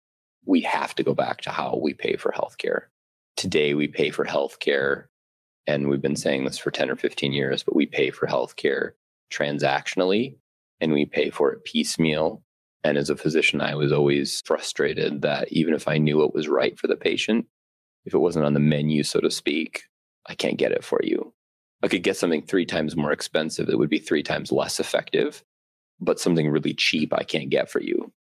we 0.44 0.60
have 0.62 0.94
to 0.94 1.02
go 1.02 1.14
back 1.14 1.40
to 1.42 1.50
how 1.50 1.78
we 1.80 1.94
pay 1.94 2.16
for 2.16 2.32
healthcare. 2.32 2.82
Today 3.36 3.74
we 3.74 3.88
pay 3.88 4.10
for 4.10 4.24
healthcare 4.24 5.04
and 5.66 5.88
we've 5.88 6.02
been 6.02 6.16
saying 6.16 6.44
this 6.44 6.58
for 6.58 6.70
10 6.70 6.90
or 6.90 6.96
15 6.96 7.32
years 7.32 7.62
but 7.62 7.76
we 7.76 7.86
pay 7.86 8.10
for 8.10 8.26
healthcare 8.26 8.92
transactionally 9.32 10.36
and 10.80 10.92
we 10.92 11.06
pay 11.06 11.30
for 11.30 11.52
it 11.52 11.64
piecemeal. 11.64 12.42
And 12.84 12.98
as 12.98 13.10
a 13.10 13.16
physician 13.16 13.60
i 13.60 13.74
was 13.74 13.92
always 13.92 14.42
frustrated 14.44 15.22
that 15.22 15.50
even 15.52 15.74
if 15.74 15.86
i 15.86 15.98
knew 15.98 16.18
what 16.18 16.34
was 16.34 16.48
right 16.48 16.78
for 16.78 16.88
the 16.88 16.96
patient 16.96 17.46
if 18.04 18.12
it 18.12 18.18
wasn't 18.18 18.44
on 18.44 18.54
the 18.54 18.60
menu 18.60 19.04
so 19.04 19.20
to 19.20 19.30
speak 19.30 19.84
I 20.26 20.34
can't 20.34 20.56
get 20.56 20.72
it 20.72 20.84
for 20.84 21.00
you. 21.02 21.34
I 21.82 21.88
could 21.88 22.04
get 22.04 22.16
something 22.16 22.42
three 22.42 22.64
times 22.64 22.96
more 22.96 23.10
expensive 23.12 23.66
that 23.66 23.78
would 23.78 23.90
be 23.90 23.98
three 23.98 24.22
times 24.22 24.52
less 24.52 24.78
effective, 24.78 25.42
but 26.02 26.20
something 26.20 26.48
really 26.48 26.74
cheap 26.74 27.12
I 27.14 27.22
can't 27.22 27.50
get 27.50 27.70
for 27.70 27.80
you. 27.80 28.12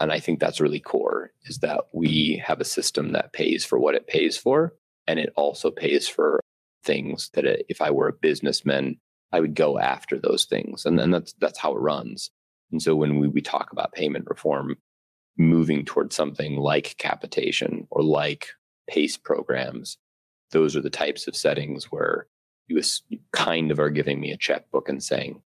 And 0.00 0.12
I 0.12 0.20
think 0.20 0.40
that's 0.40 0.60
really 0.60 0.80
core 0.80 1.30
is 1.44 1.58
that 1.58 1.84
we 1.92 2.42
have 2.44 2.60
a 2.60 2.64
system 2.64 3.12
that 3.12 3.32
pays 3.32 3.64
for 3.64 3.78
what 3.78 3.94
it 3.94 4.06
pays 4.06 4.36
for. 4.36 4.74
And 5.06 5.18
it 5.18 5.32
also 5.36 5.70
pays 5.70 6.08
for 6.08 6.40
things 6.84 7.30
that 7.34 7.44
it, 7.44 7.66
if 7.68 7.80
I 7.80 7.90
were 7.90 8.08
a 8.08 8.12
businessman, 8.12 8.96
I 9.32 9.40
would 9.40 9.54
go 9.54 9.78
after 9.78 10.18
those 10.18 10.44
things. 10.44 10.84
And 10.84 10.98
then 10.98 11.10
that's, 11.10 11.32
that's 11.34 11.58
how 11.58 11.72
it 11.74 11.80
runs. 11.80 12.30
And 12.70 12.82
so 12.82 12.94
when 12.96 13.18
we, 13.18 13.28
we 13.28 13.40
talk 13.40 13.72
about 13.72 13.92
payment 13.92 14.26
reform, 14.28 14.76
moving 15.38 15.84
towards 15.84 16.14
something 16.14 16.56
like 16.56 16.96
capitation 16.98 17.86
or 17.90 18.02
like 18.02 18.48
PACE 18.90 19.16
programs, 19.16 19.98
those 20.50 20.76
are 20.76 20.82
the 20.82 20.90
types 20.90 21.26
of 21.28 21.36
settings 21.36 21.86
where 21.86 22.26
you 22.66 22.80
kind 23.32 23.70
of 23.70 23.78
are 23.78 23.90
giving 23.90 24.20
me 24.20 24.32
a 24.32 24.36
checkbook 24.36 24.88
and 24.88 25.02
saying, 25.02 25.42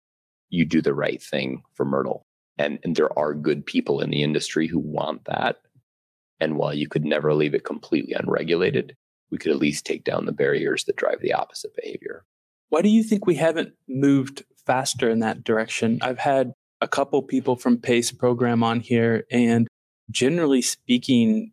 you 0.55 0.65
do 0.65 0.81
the 0.81 0.93
right 0.93 1.21
thing 1.21 1.63
for 1.73 1.85
Myrtle. 1.85 2.25
And, 2.57 2.79
and 2.83 2.95
there 2.95 3.17
are 3.17 3.33
good 3.33 3.65
people 3.65 3.99
in 3.99 4.09
the 4.09 4.23
industry 4.23 4.67
who 4.67 4.79
want 4.79 5.25
that. 5.25 5.57
And 6.39 6.57
while 6.57 6.73
you 6.73 6.87
could 6.87 7.05
never 7.05 7.33
leave 7.33 7.53
it 7.53 7.65
completely 7.65 8.13
unregulated, 8.13 8.95
we 9.31 9.37
could 9.37 9.51
at 9.51 9.57
least 9.57 9.85
take 9.85 10.03
down 10.03 10.25
the 10.25 10.31
barriers 10.31 10.85
that 10.85 10.95
drive 10.95 11.19
the 11.21 11.33
opposite 11.33 11.75
behavior. 11.75 12.23
Why 12.69 12.81
do 12.81 12.89
you 12.89 13.03
think 13.03 13.25
we 13.25 13.35
haven't 13.35 13.73
moved 13.87 14.43
faster 14.65 15.09
in 15.09 15.19
that 15.19 15.43
direction? 15.43 15.99
I've 16.01 16.19
had 16.19 16.53
a 16.81 16.87
couple 16.87 17.21
people 17.21 17.55
from 17.55 17.77
PACE 17.77 18.11
program 18.11 18.63
on 18.63 18.79
here, 18.79 19.25
and 19.31 19.67
generally 20.11 20.61
speaking, 20.61 21.51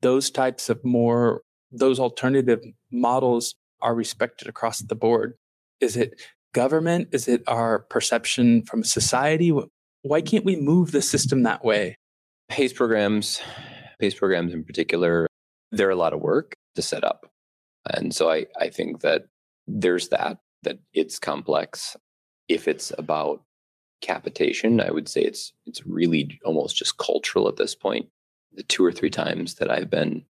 those 0.00 0.30
types 0.30 0.68
of 0.68 0.84
more 0.84 1.42
those 1.72 2.00
alternative 2.00 2.60
models 2.90 3.54
are 3.80 3.94
respected 3.94 4.48
across 4.48 4.80
the 4.80 4.94
board? 4.94 5.34
Is 5.80 5.96
it 5.96 6.20
government? 6.52 7.08
Is 7.12 7.28
it 7.28 7.42
our 7.46 7.80
perception 7.80 8.62
from 8.62 8.84
society? 8.84 9.52
Why 10.02 10.20
can't 10.20 10.44
we 10.44 10.56
move 10.56 10.92
the 10.92 11.02
system 11.02 11.42
that 11.42 11.64
way? 11.64 11.96
PACE 12.48 12.72
programs, 12.72 13.40
PACE 14.00 14.14
programs 14.14 14.52
in 14.52 14.64
particular, 14.64 15.26
they're 15.70 15.90
a 15.90 15.96
lot 15.96 16.12
of 16.12 16.20
work 16.20 16.54
to 16.74 16.82
set 16.82 17.04
up. 17.04 17.30
And 17.88 18.14
so 18.14 18.30
I, 18.30 18.46
I 18.58 18.68
think 18.68 19.00
that 19.00 19.26
there's 19.66 20.08
that, 20.08 20.38
that 20.62 20.78
it's 20.92 21.18
complex. 21.18 21.96
If 22.48 22.66
it's 22.66 22.92
about 22.98 23.42
capitation, 24.00 24.80
I 24.80 24.90
would 24.90 25.08
say 25.08 25.22
it's 25.22 25.52
it's 25.66 25.86
really 25.86 26.38
almost 26.44 26.76
just 26.76 26.98
cultural 26.98 27.48
at 27.48 27.56
this 27.56 27.74
point. 27.74 28.08
The 28.52 28.62
two 28.64 28.84
or 28.84 28.92
three 28.92 29.10
times 29.10 29.54
that 29.56 29.70
I've 29.70 29.90
been 29.90 30.24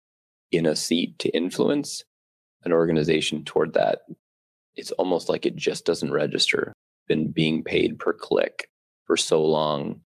in 0.50 0.66
a 0.66 0.74
seat 0.74 1.18
to 1.20 1.28
influence 1.28 2.04
an 2.64 2.72
organization 2.72 3.44
toward 3.44 3.74
that, 3.74 4.00
it's 4.78 4.92
almost 4.92 5.28
like 5.28 5.44
it 5.44 5.56
just 5.56 5.84
doesn't 5.84 6.12
register. 6.12 6.72
Been 7.06 7.30
being 7.30 7.62
paid 7.62 7.98
per 7.98 8.12
click 8.12 8.68
for 9.06 9.16
so 9.16 9.44
long 9.44 10.00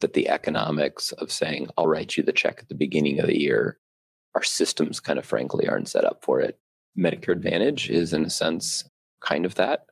that 0.00 0.14
the 0.14 0.28
economics 0.28 1.12
of 1.12 1.32
saying, 1.32 1.68
I'll 1.76 1.86
write 1.86 2.16
you 2.16 2.22
the 2.22 2.32
check 2.32 2.58
at 2.60 2.68
the 2.68 2.74
beginning 2.74 3.20
of 3.20 3.26
the 3.26 3.38
year, 3.38 3.78
our 4.34 4.42
systems 4.42 5.00
kind 5.00 5.18
of 5.18 5.26
frankly 5.26 5.68
aren't 5.68 5.88
set 5.88 6.04
up 6.04 6.24
for 6.24 6.40
it. 6.40 6.58
Medicare 6.96 7.32
Advantage 7.32 7.90
is, 7.90 8.12
in 8.12 8.24
a 8.24 8.30
sense, 8.30 8.84
kind 9.20 9.44
of 9.44 9.54
that. 9.56 9.86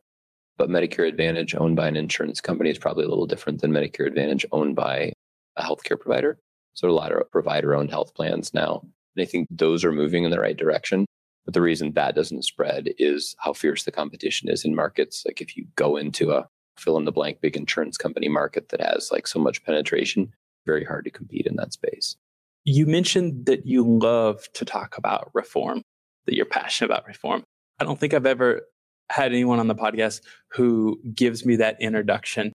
But 0.56 0.70
Medicare 0.70 1.08
Advantage 1.08 1.54
owned 1.54 1.76
by 1.76 1.88
an 1.88 1.96
insurance 1.96 2.40
company 2.40 2.70
is 2.70 2.78
probably 2.78 3.04
a 3.04 3.08
little 3.08 3.26
different 3.26 3.60
than 3.60 3.72
Medicare 3.72 4.06
Advantage 4.06 4.46
owned 4.52 4.76
by 4.76 5.12
a 5.56 5.62
healthcare 5.62 6.00
provider. 6.00 6.38
So, 6.74 6.88
a 6.88 6.92
lot 6.92 7.12
of 7.12 7.30
provider 7.30 7.74
owned 7.74 7.90
health 7.90 8.14
plans 8.14 8.52
now 8.52 8.82
and 9.16 9.22
I 9.22 9.26
think 9.26 9.48
those 9.50 9.84
are 9.84 9.92
moving 9.92 10.24
in 10.24 10.30
the 10.30 10.40
right 10.40 10.56
direction. 10.56 11.06
But 11.46 11.54
the 11.54 11.62
reason 11.62 11.92
that 11.92 12.14
doesn't 12.14 12.42
spread 12.42 12.90
is 12.98 13.34
how 13.38 13.54
fierce 13.54 13.84
the 13.84 13.92
competition 13.92 14.48
is 14.48 14.64
in 14.64 14.74
markets. 14.74 15.22
Like 15.24 15.40
if 15.40 15.56
you 15.56 15.66
go 15.76 15.96
into 15.96 16.32
a 16.32 16.46
fill 16.76 16.98
in 16.98 17.06
the 17.06 17.12
blank 17.12 17.40
big 17.40 17.56
insurance 17.56 17.96
company 17.96 18.28
market 18.28 18.68
that 18.68 18.80
has 18.80 19.10
like 19.10 19.26
so 19.26 19.38
much 19.38 19.64
penetration, 19.64 20.32
very 20.66 20.84
hard 20.84 21.04
to 21.04 21.10
compete 21.10 21.46
in 21.46 21.56
that 21.56 21.72
space. 21.72 22.16
You 22.64 22.84
mentioned 22.84 23.46
that 23.46 23.64
you 23.64 23.86
love 23.86 24.48
to 24.54 24.64
talk 24.64 24.98
about 24.98 25.30
reform, 25.32 25.82
that 26.26 26.34
you're 26.34 26.44
passionate 26.44 26.90
about 26.90 27.06
reform. 27.06 27.44
I 27.78 27.84
don't 27.84 27.98
think 27.98 28.12
I've 28.12 28.26
ever 28.26 28.62
had 29.08 29.32
anyone 29.32 29.60
on 29.60 29.68
the 29.68 29.74
podcast 29.74 30.20
who 30.50 31.00
gives 31.14 31.46
me 31.46 31.56
that 31.56 31.80
introduction. 31.80 32.52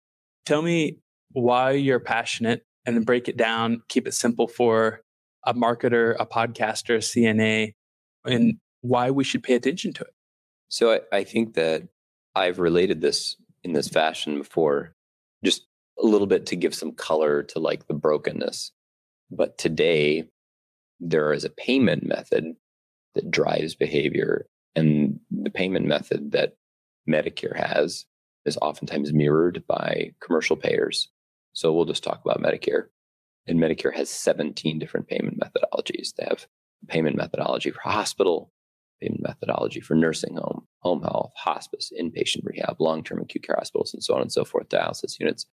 Tell 0.48 0.64
me 0.64 0.98
why 1.32 1.72
you're 1.72 2.00
passionate 2.00 2.64
and 2.86 2.96
then 2.96 3.04
break 3.04 3.28
it 3.28 3.38
down, 3.38 3.84
keep 3.88 4.08
it 4.08 4.16
simple 4.16 4.48
for 4.48 5.02
a 5.46 5.54
marketer, 5.54 6.16
a 6.20 6.26
podcaster, 6.26 6.96
a 6.96 7.00
CNA, 7.00 7.74
and 8.26 8.58
why 8.82 9.12
we 9.12 9.24
should 9.24 9.44
pay 9.44 9.56
attention 9.56 9.94
to 9.94 10.04
it. 10.04 10.14
So 10.70 10.94
I, 10.94 11.18
I 11.18 11.24
think 11.24 11.56
that 11.56 11.88
I've 12.36 12.60
related 12.60 13.02
this 13.02 13.36
in 13.64 13.74
this 13.74 13.88
fashion 13.88 14.38
before, 14.38 14.96
just 15.44 15.68
a 16.02 16.06
little 16.06 16.28
bit 16.28 16.46
to 16.48 16.56
give 16.56 16.74
some 16.74 16.92
color 16.92 17.44
to 17.44 17.60
like 17.60 17.88
the 17.88 17.94
brokenness. 17.94 18.72
But 19.32 19.58
today, 19.58 20.26
there 21.00 21.34
is 21.34 21.44
a 21.44 21.50
payment 21.50 22.06
method 22.06 22.56
that 23.16 23.32
drives 23.32 23.76
behavior. 23.76 24.48
And 24.76 25.20
the 25.32 25.50
payment 25.50 25.86
method 25.86 26.32
that 26.32 26.56
Medicare 27.10 27.56
has 27.56 28.06
is 28.46 28.58
oftentimes 28.62 29.14
mirrored 29.14 29.64
by 29.68 30.14
commercial 30.22 30.56
payers. 30.56 31.10
So 31.54 31.74
we'll 31.74 31.86
just 31.86 32.04
talk 32.04 32.22
about 32.24 32.42
Medicare. 32.42 32.86
And 33.48 33.60
Medicare 33.60 33.94
has 33.94 34.10
17 34.10 34.80
different 34.80 35.08
payment 35.08 35.40
methodologies. 35.40 36.14
They 36.16 36.26
have 36.26 36.48
payment 36.88 37.16
methodology 37.16 37.72
for 37.72 37.82
hospital, 37.82 38.52
methodology 39.20 39.80
for 39.80 39.96
nursing 39.96 40.36
home, 40.36 40.68
home 40.80 41.02
health, 41.02 41.32
hospice, 41.36 41.92
inpatient 42.00 42.44
rehab, 42.44 42.80
long 42.80 43.04
term 43.04 43.20
acute 43.22 43.44
care 43.46 43.56
hospitals, 43.58 43.94
and 43.94 44.04
so 44.04 44.16
on 44.16 44.22
and 44.22 44.32
so 44.32 44.44
forth, 44.44 44.70
dialysis 44.70 45.20
units. 45.20 45.46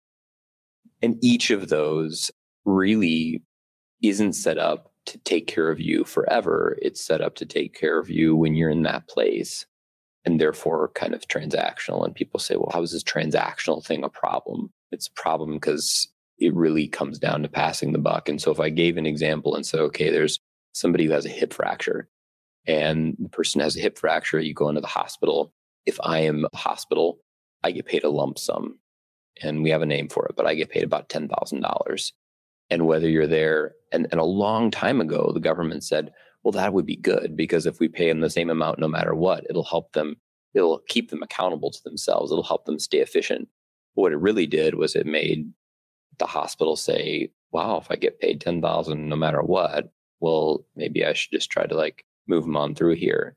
And 1.02 1.18
each 1.24 1.52
of 1.52 1.70
those 1.70 2.32
really 2.66 3.44
isn't 4.02 4.34
set 4.34 4.58
up 4.58 4.92
to 5.06 5.18
take 5.20 5.48
care 5.48 5.70
of 5.70 5.80
you 5.80 6.04
forever. 6.04 6.78
It's 6.82 7.04
set 7.04 7.22
up 7.22 7.36
to 7.36 7.46
take 7.46 7.80
care 7.80 8.00
of 8.00 8.10
you 8.10 8.36
when 8.36 8.56
you're 8.56 8.70
in 8.70 8.84
that 8.84 9.08
place 9.08 9.66
and 10.26 10.42
therefore 10.42 10.92
kind 10.96 11.14
of 11.14 11.28
transactional. 11.28 12.04
And 12.04 12.16
people 12.16 12.40
say, 12.40 12.56
well, 12.56 12.72
how 12.74 12.82
is 12.82 12.92
this 12.92 13.04
transactional 13.04 13.86
thing 13.86 14.04
a 14.04 14.10
problem? 14.10 14.72
It's 14.92 15.08
a 15.08 15.22
problem 15.22 15.54
because 15.54 16.08
it 16.40 16.54
really 16.56 16.88
comes 16.88 17.20
down 17.20 17.44
to 17.44 17.50
passing 17.50 17.92
the 17.92 18.00
buck. 18.00 18.28
And 18.28 18.42
so 18.42 18.52
if 18.52 18.60
I 18.60 18.70
gave 18.70 18.98
an 18.98 19.06
example 19.06 19.56
and 19.56 19.66
said, 19.66 19.80
okay, 19.82 20.10
there's 20.10 20.40
somebody 20.74 21.06
who 21.06 21.14
has 21.14 21.26
a 21.26 21.30
hip 21.30 21.54
fracture 21.54 22.10
and 22.68 23.16
the 23.20 23.30
person 23.30 23.62
has 23.62 23.76
a 23.76 23.82
hip 23.82 23.98
fracture, 23.98 24.40
you 24.40 24.54
go 24.54 24.70
into 24.70 24.82
the 24.82 24.88
hospital. 24.88 25.54
If 25.86 26.00
I 26.04 26.20
am 26.20 26.46
a 26.52 26.58
hospital, 26.58 27.20
I 27.64 27.72
get 27.72 27.86
paid 27.86 28.04
a 28.04 28.10
lump 28.10 28.40
sum 28.40 28.80
and 29.42 29.64
we 29.64 29.70
have 29.70 29.82
a 29.82 29.88
name 29.88 30.08
for 30.08 30.26
it, 30.28 30.36
but 30.36 30.46
I 30.46 30.56
get 30.56 30.70
paid 30.70 30.84
about 30.84 31.10
$10,000. 31.10 32.12
And 32.70 32.88
whether 32.88 33.08
you're 33.08 33.28
there, 33.28 33.74
and, 33.92 34.08
and 34.12 34.20
a 34.20 34.26
long 34.26 34.72
time 34.72 35.02
ago, 35.02 35.32
the 35.34 35.40
government 35.40 35.84
said, 35.84 36.12
well, 36.44 36.52
that 36.54 36.74
would 36.74 36.86
be 36.86 36.96
good 36.96 37.36
because 37.36 37.66
if 37.66 37.80
we 37.80 37.88
pay 37.88 38.08
them 38.08 38.22
the 38.22 38.30
same 38.30 38.50
amount 38.50 38.80
no 38.80 38.88
matter 38.88 39.14
what, 39.14 39.46
it'll 39.50 39.64
help 39.64 39.94
them, 39.94 40.16
it'll 40.54 40.80
keep 40.88 41.10
them 41.10 41.22
accountable 41.22 41.72
to 41.72 41.84
themselves, 41.84 42.32
it'll 42.32 42.44
help 42.44 42.66
them 42.66 42.80
stay 42.80 43.00
efficient. 43.00 43.48
what 43.94 44.12
it 44.12 44.20
really 44.20 44.46
did 44.46 44.76
was 44.76 44.96
it 44.96 45.06
made 45.06 45.52
the 46.18 46.26
hospital 46.26 46.76
say, 46.76 47.32
wow, 47.52 47.78
if 47.78 47.90
I 47.90 47.96
get 47.96 48.20
paid 48.20 48.42
10,000 48.42 49.08
no 49.08 49.16
matter 49.16 49.42
what, 49.42 49.92
well, 50.20 50.66
maybe 50.76 51.06
I 51.06 51.14
should 51.14 51.32
just 51.32 51.50
try 51.50 51.66
to 51.66 51.76
like 51.76 52.06
move 52.28 52.44
them 52.44 52.58
on 52.58 52.76
through 52.76 52.96
here. 52.96 53.36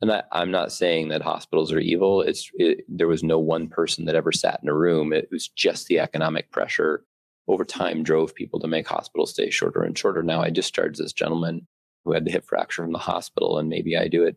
And 0.00 0.10
I, 0.10 0.22
I'm 0.32 0.50
not 0.50 0.72
saying 0.72 1.08
that 1.08 1.22
hospitals 1.22 1.72
are 1.72 1.78
evil. 1.78 2.22
It's 2.22 2.50
it, 2.54 2.84
there 2.88 3.08
was 3.08 3.22
no 3.22 3.38
one 3.38 3.68
person 3.68 4.06
that 4.06 4.14
ever 4.14 4.32
sat 4.32 4.60
in 4.62 4.68
a 4.68 4.74
room. 4.74 5.12
It 5.12 5.28
was 5.30 5.48
just 5.48 5.86
the 5.86 5.98
economic 5.98 6.50
pressure 6.50 7.04
over 7.48 7.64
time 7.64 8.02
drove 8.02 8.34
people 8.34 8.60
to 8.60 8.68
make 8.68 8.86
hospital 8.86 9.26
stays 9.26 9.52
shorter 9.52 9.82
and 9.82 9.96
shorter. 9.96 10.22
Now 10.22 10.42
I 10.42 10.50
discharged 10.50 11.00
this 11.00 11.12
gentleman 11.12 11.66
who 12.04 12.12
had 12.12 12.24
the 12.24 12.30
hip 12.30 12.46
fracture 12.46 12.82
from 12.82 12.92
the 12.92 12.98
hospital, 12.98 13.58
and 13.58 13.68
maybe 13.68 13.96
I 13.96 14.08
do 14.08 14.24
it 14.24 14.36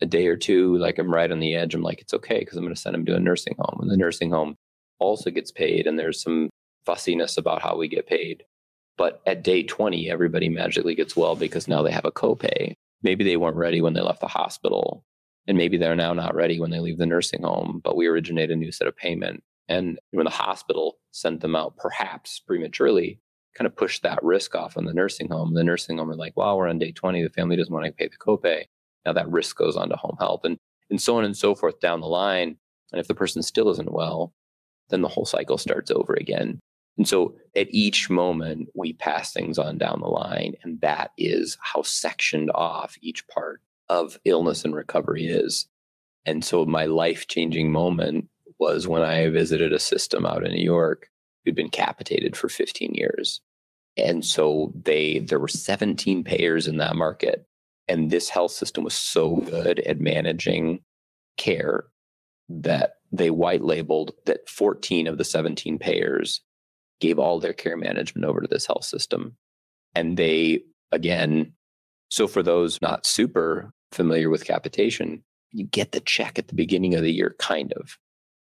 a 0.00 0.06
day 0.06 0.26
or 0.26 0.36
two, 0.36 0.76
like 0.76 0.98
I'm 0.98 1.12
right 1.12 1.30
on 1.30 1.40
the 1.40 1.54
edge. 1.54 1.74
I'm 1.74 1.82
like, 1.82 2.00
it's 2.00 2.14
okay 2.14 2.40
because 2.40 2.56
I'm 2.56 2.64
going 2.64 2.74
to 2.74 2.80
send 2.80 2.94
him 2.94 3.06
to 3.06 3.16
a 3.16 3.20
nursing 3.20 3.54
home, 3.58 3.78
and 3.80 3.90
the 3.90 3.96
nursing 3.96 4.30
home 4.30 4.56
also 4.98 5.30
gets 5.30 5.50
paid, 5.50 5.86
and 5.86 5.98
there's 5.98 6.22
some 6.22 6.50
fussiness 6.84 7.36
about 7.36 7.62
how 7.62 7.76
we 7.76 7.88
get 7.88 8.06
paid. 8.06 8.44
But 8.96 9.20
at 9.26 9.44
day 9.44 9.62
20, 9.62 10.10
everybody 10.10 10.48
magically 10.48 10.94
gets 10.94 11.16
well 11.16 11.36
because 11.36 11.68
now 11.68 11.82
they 11.82 11.92
have 11.92 12.04
a 12.04 12.10
copay. 12.10 12.74
Maybe 13.02 13.24
they 13.24 13.36
weren't 13.36 13.56
ready 13.56 13.80
when 13.80 13.94
they 13.94 14.00
left 14.00 14.20
the 14.20 14.28
hospital, 14.28 15.04
and 15.46 15.56
maybe 15.56 15.76
they're 15.76 15.96
now 15.96 16.12
not 16.12 16.34
ready 16.34 16.60
when 16.60 16.70
they 16.70 16.80
leave 16.80 16.98
the 16.98 17.06
nursing 17.06 17.42
home, 17.42 17.80
but 17.82 17.96
we 17.96 18.06
originate 18.06 18.50
a 18.50 18.56
new 18.56 18.72
set 18.72 18.86
of 18.86 18.96
payment. 18.96 19.42
And 19.68 19.98
when 20.10 20.24
the 20.24 20.30
hospital 20.30 20.98
sent 21.10 21.40
them 21.40 21.54
out, 21.54 21.76
perhaps 21.76 22.40
prematurely, 22.40 23.20
kind 23.56 23.66
of 23.66 23.76
pushed 23.76 24.02
that 24.02 24.22
risk 24.22 24.54
off 24.54 24.76
on 24.76 24.84
the 24.84 24.94
nursing 24.94 25.28
home. 25.28 25.54
The 25.54 25.64
nursing 25.64 25.98
home 25.98 26.10
are 26.10 26.16
like, 26.16 26.36
well, 26.36 26.56
we're 26.56 26.68
on 26.68 26.78
day 26.78 26.92
20. 26.92 27.22
The 27.22 27.30
family 27.30 27.56
doesn't 27.56 27.72
want 27.72 27.86
to 27.86 27.92
pay 27.92 28.08
the 28.08 28.16
copay. 28.16 28.64
Now 29.04 29.12
that 29.12 29.28
risk 29.28 29.56
goes 29.56 29.76
on 29.76 29.88
to 29.88 29.96
home 29.96 30.16
health 30.18 30.42
and, 30.44 30.58
and 30.90 31.00
so 31.00 31.18
on 31.18 31.24
and 31.24 31.36
so 31.36 31.54
forth 31.54 31.80
down 31.80 32.00
the 32.00 32.06
line. 32.06 32.56
And 32.92 33.00
if 33.00 33.08
the 33.08 33.14
person 33.14 33.42
still 33.42 33.68
isn't 33.70 33.92
well, 33.92 34.32
then 34.90 35.02
the 35.02 35.08
whole 35.08 35.26
cycle 35.26 35.58
starts 35.58 35.90
over 35.90 36.14
again. 36.14 36.60
And 36.98 37.06
so 37.06 37.36
at 37.54 37.68
each 37.70 38.10
moment, 38.10 38.68
we 38.74 38.92
pass 38.92 39.32
things 39.32 39.56
on 39.56 39.78
down 39.78 40.00
the 40.00 40.08
line. 40.08 40.54
And 40.62 40.80
that 40.80 41.12
is 41.16 41.56
how 41.60 41.82
sectioned 41.82 42.50
off 42.54 42.98
each 43.00 43.26
part 43.28 43.62
of 43.88 44.18
illness 44.24 44.64
and 44.64 44.74
recovery 44.74 45.26
is. 45.26 45.66
And 46.26 46.44
so 46.44 46.66
my 46.66 46.86
life 46.86 47.28
changing 47.28 47.72
moment 47.72 48.28
was 48.58 48.88
when 48.88 49.02
I 49.02 49.30
visited 49.30 49.72
a 49.72 49.78
system 49.78 50.26
out 50.26 50.44
in 50.44 50.52
New 50.52 50.62
York 50.62 51.08
who'd 51.44 51.54
been 51.54 51.70
capitated 51.70 52.36
for 52.36 52.48
15 52.48 52.92
years. 52.94 53.40
And 53.96 54.24
so 54.24 54.72
they 54.84 55.20
there 55.20 55.38
were 55.38 55.48
17 55.48 56.24
payers 56.24 56.66
in 56.66 56.78
that 56.78 56.96
market. 56.96 57.46
And 57.86 58.10
this 58.10 58.28
health 58.28 58.52
system 58.52 58.84
was 58.84 58.94
so 58.94 59.36
good 59.36 59.80
at 59.80 60.00
managing 60.00 60.80
care 61.36 61.84
that 62.48 62.94
they 63.12 63.30
white 63.30 63.62
labeled 63.62 64.12
that 64.26 64.48
14 64.48 65.06
of 65.06 65.16
the 65.16 65.24
17 65.24 65.78
payers 65.78 66.42
gave 67.00 67.18
all 67.18 67.38
their 67.38 67.52
care 67.52 67.76
management 67.76 68.24
over 68.24 68.40
to 68.40 68.48
this 68.48 68.66
health 68.66 68.84
system. 68.84 69.36
And 69.94 70.16
they, 70.16 70.62
again, 70.92 71.52
so 72.08 72.26
for 72.26 72.42
those 72.42 72.80
not 72.80 73.06
super 73.06 73.72
familiar 73.92 74.30
with 74.30 74.44
capitation, 74.44 75.22
you 75.50 75.64
get 75.64 75.92
the 75.92 76.00
check 76.00 76.38
at 76.38 76.48
the 76.48 76.54
beginning 76.54 76.94
of 76.94 77.02
the 77.02 77.12
year, 77.12 77.34
kind 77.38 77.72
of. 77.74 77.98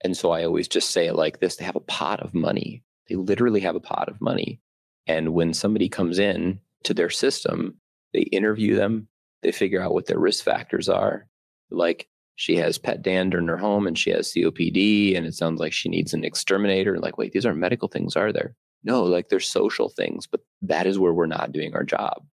And 0.02 0.16
so 0.16 0.30
I 0.30 0.44
always 0.44 0.68
just 0.68 0.90
say 0.90 1.07
it 1.07 1.14
like 1.14 1.40
this 1.40 1.57
they 1.57 1.64
have 1.64 1.76
a 1.76 1.80
pot 1.80 2.20
of 2.20 2.35
money. 2.35 2.83
They 3.09 3.16
literally 3.16 3.61
have 3.61 3.76
a 3.76 3.80
pot 3.80 4.09
of 4.09 4.20
money. 4.20 4.61
And 5.07 5.35
when 5.35 5.54
somebody 5.54 5.88
comes 5.88 6.18
in 6.18 6.61
to 6.85 6.94
their 6.94 7.11
system, 7.11 7.78
they 8.12 8.20
interview 8.20 8.76
them, 8.76 9.09
they 9.42 9.52
figure 9.52 9.80
out 9.80 9.92
what 9.92 10.07
their 10.07 10.18
risk 10.18 10.44
factors 10.44 10.88
are. 10.88 11.26
Like, 11.70 12.09
she 12.37 12.57
has 12.57 12.79
pet 12.79 13.03
dander 13.03 13.38
in 13.38 13.49
her 13.49 13.57
home 13.57 13.87
and 13.87 13.99
she 13.99 14.11
has 14.11 14.33
COPD 14.33 15.16
and 15.16 15.27
it 15.27 15.35
sounds 15.35 15.61
like 15.61 15.73
she 15.73 15.88
needs 15.88 16.12
an 16.12 16.25
exterminator. 16.25 16.99
Like, 16.99 17.16
wait, 17.16 17.33
these 17.33 17.47
aren't 17.47 17.59
medical 17.59 17.88
things, 17.88 18.16
are 18.16 18.33
there? 18.33 18.55
No, 18.83 19.05
like 19.05 19.29
they're 19.29 19.40
social 19.40 19.88
things, 19.88 20.27
but 20.27 20.40
that 20.62 20.87
is 20.87 20.99
where 20.99 21.12
we're 21.12 21.27
not 21.27 21.53
doing 21.53 21.75
our 21.75 21.85
job. 21.85 22.25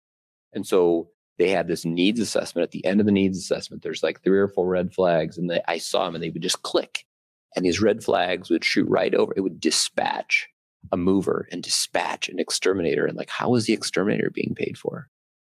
And 0.52 0.66
so 0.66 1.10
they 1.38 1.50
had 1.50 1.68
this 1.68 1.84
needs 1.84 2.18
assessment. 2.18 2.64
At 2.64 2.70
the 2.72 2.84
end 2.84 3.00
of 3.00 3.06
the 3.06 3.12
needs 3.12 3.38
assessment, 3.38 3.82
there's 3.82 4.02
like 4.02 4.22
three 4.22 4.38
or 4.38 4.48
four 4.48 4.66
red 4.66 4.92
flags, 4.92 5.38
and 5.38 5.48
they, 5.48 5.62
I 5.68 5.78
saw 5.78 6.04
them 6.04 6.14
and 6.14 6.24
they 6.24 6.30
would 6.30 6.42
just 6.42 6.62
click. 6.62 7.06
And 7.54 7.64
these 7.64 7.80
red 7.80 8.02
flags 8.02 8.50
would 8.50 8.64
shoot 8.64 8.88
right 8.88 9.14
over. 9.14 9.32
It 9.36 9.40
would 9.40 9.60
dispatch 9.60 10.48
a 10.92 10.96
mover 10.96 11.48
and 11.50 11.62
dispatch 11.62 12.28
an 12.28 12.38
exterminator. 12.38 13.06
And 13.06 13.16
like, 13.16 13.30
how 13.30 13.50
was 13.50 13.66
the 13.66 13.72
exterminator 13.72 14.30
being 14.30 14.54
paid 14.56 14.78
for? 14.78 15.08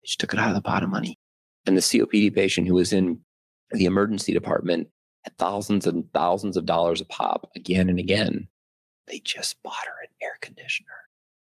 They 0.02 0.06
just 0.06 0.20
took 0.20 0.32
it 0.32 0.38
out 0.38 0.48
of 0.48 0.54
the 0.54 0.62
pot 0.62 0.82
of 0.82 0.90
money. 0.90 1.18
And 1.66 1.76
the 1.76 1.82
COPD 1.82 2.34
patient 2.34 2.66
who 2.66 2.74
was 2.74 2.92
in 2.92 3.20
the 3.72 3.84
emergency 3.84 4.32
department 4.32 4.88
at 5.26 5.36
thousands 5.36 5.86
and 5.86 6.12
thousands 6.12 6.56
of 6.56 6.66
dollars 6.66 7.00
a 7.00 7.04
pop 7.04 7.50
again 7.54 7.88
and 7.88 7.98
again. 7.98 8.48
They 9.06 9.20
just 9.20 9.62
bought 9.62 9.86
her 9.86 10.02
an 10.02 10.08
air 10.22 10.36
conditioner 10.40 10.88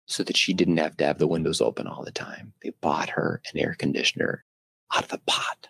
so 0.06 0.24
that 0.24 0.38
she 0.38 0.54
didn't 0.54 0.78
have 0.78 0.96
to 0.98 1.06
have 1.06 1.18
the 1.18 1.28
windows 1.28 1.60
open 1.62 1.88
all 1.88 2.04
the 2.04 2.12
time. 2.12 2.54
They 2.64 2.72
bought 2.82 3.10
her 3.10 3.42
an 3.54 3.60
air 3.60 3.76
conditioner 3.78 4.44
out 4.94 5.04
of 5.04 5.10
the 5.10 5.22
pot. 5.28 5.68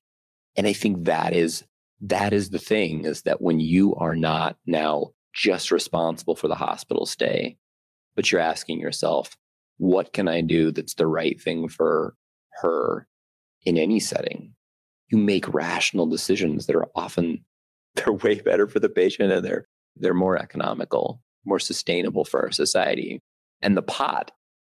And 0.56 0.68
I 0.68 0.74
think 0.74 1.06
that 1.06 1.34
is 1.34 1.64
that 2.02 2.34
is 2.34 2.52
the 2.52 2.60
thing 2.60 3.06
is 3.06 3.24
that 3.24 3.42
when 3.42 3.60
you 3.60 3.96
are 3.96 4.16
not 4.16 4.58
now 4.66 5.12
just 5.34 5.72
responsible 5.72 6.36
for 6.36 6.48
the 6.48 6.56
hospital 6.56 7.06
stay, 7.06 7.58
but 8.16 8.32
you're 8.32 8.42
asking 8.42 8.80
yourself, 8.80 9.36
what 9.78 10.14
can 10.14 10.28
I 10.28 10.42
do 10.42 10.72
that's 10.72 10.96
the 10.96 11.08
right 11.08 11.40
thing 11.40 11.68
for 11.68 12.16
her 12.62 13.08
in 13.66 13.78
any 13.78 14.00
setting? 14.00 14.54
You 15.10 15.18
make 15.18 15.54
rational 15.54 16.06
decisions 16.06 16.66
that 16.66 16.76
are 16.76 16.88
often 16.96 17.44
they're 17.96 18.14
way 18.14 18.40
better 18.40 18.68
for 18.68 18.80
the 18.80 18.90
patient 18.90 19.32
and 19.32 19.44
they're 19.44 19.68
they're 20.00 20.14
more 20.14 20.38
economical, 20.38 21.22
more 21.44 21.60
sustainable 21.60 22.24
for 22.24 22.42
our 22.44 22.52
society. 22.52 23.20
And 23.62 23.76
the 23.76 23.82
pot, 23.82 24.32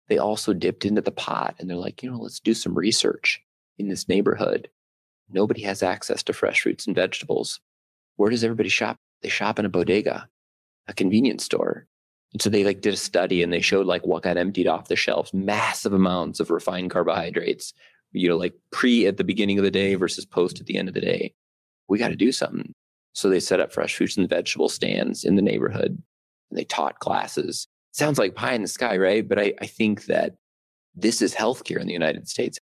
they 0.08 0.18
also 0.18 0.54
dipped 0.54 0.86
into 0.86 1.02
the 1.02 1.12
pot 1.12 1.56
and 1.60 1.70
they're 1.70 1.76
like, 1.76 2.02
you 2.02 2.10
know, 2.10 2.20
let's 2.20 2.40
do 2.40 2.54
some 2.54 2.74
research 2.74 3.42
in 3.78 3.90
this 3.90 4.08
neighborhood. 4.08 4.70
Nobody 5.30 5.62
has 5.64 5.84
access 5.84 6.24
to 6.24 6.34
fresh 6.34 6.62
fruits 6.62 6.88
and 6.88 6.96
vegetables. 6.96 7.60
Where 8.16 8.30
does 8.30 8.44
everybody 8.44 8.70
shop? 8.70 8.98
They 9.22 9.30
shop 9.30 9.60
in 9.60 9.66
a 9.66 9.70
bodega, 9.70 10.30
a 10.88 10.94
convenience 10.94 11.44
store. 11.44 11.86
And 12.34 12.42
so 12.42 12.50
they 12.50 12.64
like 12.64 12.82
did 12.82 12.94
a 12.94 12.98
study 12.98 13.44
and 13.44 13.52
they 13.52 13.62
showed 13.62 13.86
like 13.86 14.06
what 14.06 14.24
got 14.24 14.38
emptied 14.38 14.68
off 14.68 14.88
the 14.88 14.96
shelves, 14.96 15.34
massive 15.34 15.94
amounts 15.94 16.40
of 16.40 16.52
refined 16.52 16.92
carbohydrates, 16.92 17.74
you 18.12 18.28
know, 18.28 18.38
like 18.38 18.54
pre 18.72 19.08
at 19.08 19.18
the 19.18 19.24
beginning 19.24 19.58
of 19.58 19.64
the 19.64 19.72
day 19.72 19.96
versus 19.96 20.26
post 20.26 20.60
at 20.60 20.66
the 20.66 20.78
end 20.78 20.88
of 20.88 20.94
the 20.94 21.02
day. 21.02 21.34
We 21.88 21.98
got 21.98 22.10
to 22.10 22.16
do 22.16 22.32
something. 22.32 22.74
So 23.14 23.30
they 23.30 23.40
set 23.40 23.60
up 23.60 23.72
fresh 23.72 23.96
fruits 23.96 24.18
and 24.18 24.30
vegetable 24.30 24.70
stands 24.70 25.24
in 25.24 25.36
the 25.36 25.42
neighborhood 25.42 26.02
and 26.50 26.58
they 26.58 26.64
taught 26.64 27.00
classes. 27.00 27.68
Sounds 27.92 28.20
like 28.20 28.36
pie 28.36 28.54
in 28.54 28.62
the 28.62 28.68
sky, 28.68 28.98
right? 28.98 29.28
But 29.28 29.40
I, 29.40 29.54
I 29.62 29.66
think 29.66 30.06
that 30.06 30.36
this 30.96 31.22
is 31.22 31.34
healthcare 31.34 31.80
in 31.80 31.88
the 31.88 31.94
United 31.94 32.28
States. 32.28 32.60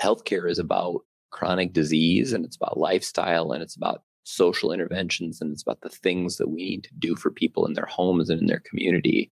Healthcare 0.00 0.48
is 0.48 0.58
about 0.58 1.00
chronic 1.30 1.72
disease 1.72 2.32
and 2.32 2.44
it's 2.44 2.56
about 2.56 2.78
lifestyle 2.78 3.52
and 3.52 3.62
it's 3.62 3.76
about 3.76 4.02
social 4.24 4.72
interventions 4.72 5.40
and 5.40 5.52
it's 5.52 5.62
about 5.62 5.80
the 5.80 5.88
things 5.88 6.36
that 6.36 6.48
we 6.48 6.56
need 6.56 6.84
to 6.84 6.90
do 6.98 7.16
for 7.16 7.30
people 7.30 7.66
in 7.66 7.72
their 7.72 7.86
homes 7.86 8.30
and 8.30 8.40
in 8.40 8.46
their 8.46 8.62
community. 8.68 9.30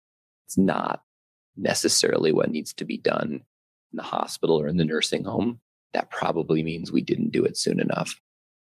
It's 0.47 0.59
not 0.59 1.01
necessarily 1.57 2.33
what 2.33 2.51
needs 2.51 2.73
to 2.75 2.85
be 2.85 2.99
done 2.99 3.43
in 3.93 3.97
the 3.97 4.03
hospital 4.03 4.61
or 4.61 4.69
in 4.69 4.77
the 4.77 4.85
nursing 4.85 5.25
home, 5.25 5.61
that 5.93 6.11
probably 6.11 6.63
means 6.63 6.91
we 6.91 7.03
didn't 7.03 7.31
do 7.31 7.45
it 7.45 7.57
soon 7.57 7.81
enough. 7.81 8.21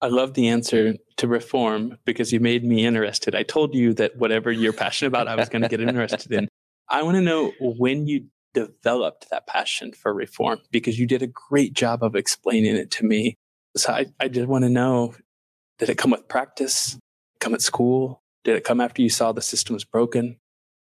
I 0.03 0.09
love 0.09 0.33
the 0.33 0.49
answer 0.49 0.95
to 1.19 1.29
reform 1.29 1.99
because 2.05 2.33
you 2.33 2.41
made 2.41 2.65
me 2.65 2.87
interested. 2.87 3.35
I 3.35 3.43
told 3.43 3.75
you 3.75 3.93
that 3.95 4.17
whatever 4.17 4.51
you're 4.51 4.73
passionate 4.73 5.09
about, 5.09 5.29
I 5.29 5.37
was 5.37 5.51
going 5.51 5.63
to 5.63 5.69
get 5.69 5.81
interested 5.81 6.33
in. 6.33 6.49
I 6.89 7.03
want 7.03 7.17
to 7.17 7.21
know 7.21 7.53
when 7.61 8.07
you 8.07 8.27
developed 8.55 9.29
that 9.31 9.47
passion 9.47 9.93
for 9.93 10.13
reform 10.13 10.59
because 10.71 10.99
you 10.99 11.07
did 11.07 11.23
a 11.23 11.27
great 11.27 11.75
job 11.75 12.03
of 12.03 12.17
explaining 12.17 12.77
it 12.77 12.91
to 12.93 13.05
me. 13.05 13.37
So 13.77 13.93
I, 13.93 14.07
I 14.19 14.29
did 14.29 14.49
want 14.49 14.65
to 14.65 14.71
know 14.71 15.15
did 15.79 15.89
it 15.89 15.97
come 15.97 16.11
with 16.11 16.29
practice? 16.29 16.99
Come 17.39 17.55
at 17.55 17.63
school? 17.63 18.23
Did 18.45 18.57
it 18.57 18.65
come 18.65 18.81
after 18.81 19.01
you 19.01 19.09
saw 19.09 19.33
the 19.33 19.41
system 19.41 19.75
was 19.75 19.85
broken? 19.85 20.37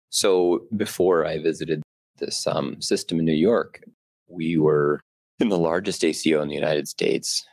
So 0.09 0.67
before 0.75 1.25
I 1.25 1.41
visited 1.41 1.81
this 2.17 2.47
um, 2.47 2.81
system 2.81 3.19
in 3.19 3.25
New 3.25 3.33
York, 3.33 3.83
we 4.27 4.57
were 4.57 5.01
in 5.39 5.49
the 5.49 5.57
largest 5.57 6.03
ACO 6.03 6.41
in 6.41 6.49
the 6.49 6.55
United 6.55 6.87
States 6.87 7.45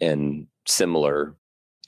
and 0.00 0.46
similar 0.66 1.36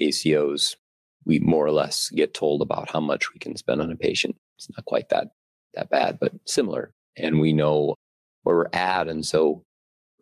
ACOs. 0.00 0.76
We 1.24 1.38
more 1.38 1.66
or 1.66 1.72
less 1.72 2.10
get 2.10 2.34
told 2.34 2.62
about 2.62 2.90
how 2.90 3.00
much 3.00 3.32
we 3.32 3.38
can 3.38 3.56
spend 3.56 3.82
on 3.82 3.90
a 3.90 3.96
patient. 3.96 4.36
It's 4.56 4.68
not 4.70 4.84
quite 4.84 5.10
that 5.10 5.28
that 5.74 5.90
bad, 5.90 6.18
but 6.20 6.32
similar. 6.46 6.92
And 7.16 7.40
we 7.40 7.52
know 7.52 7.94
where 8.42 8.56
we're 8.56 8.70
at. 8.72 9.08
And 9.08 9.24
so 9.24 9.62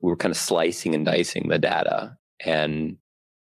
we 0.01 0.11
were 0.11 0.17
kind 0.17 0.33
of 0.33 0.37
slicing 0.37 0.95
and 0.95 1.05
dicing 1.05 1.49
the 1.49 1.59
data 1.59 2.17
and 2.45 2.97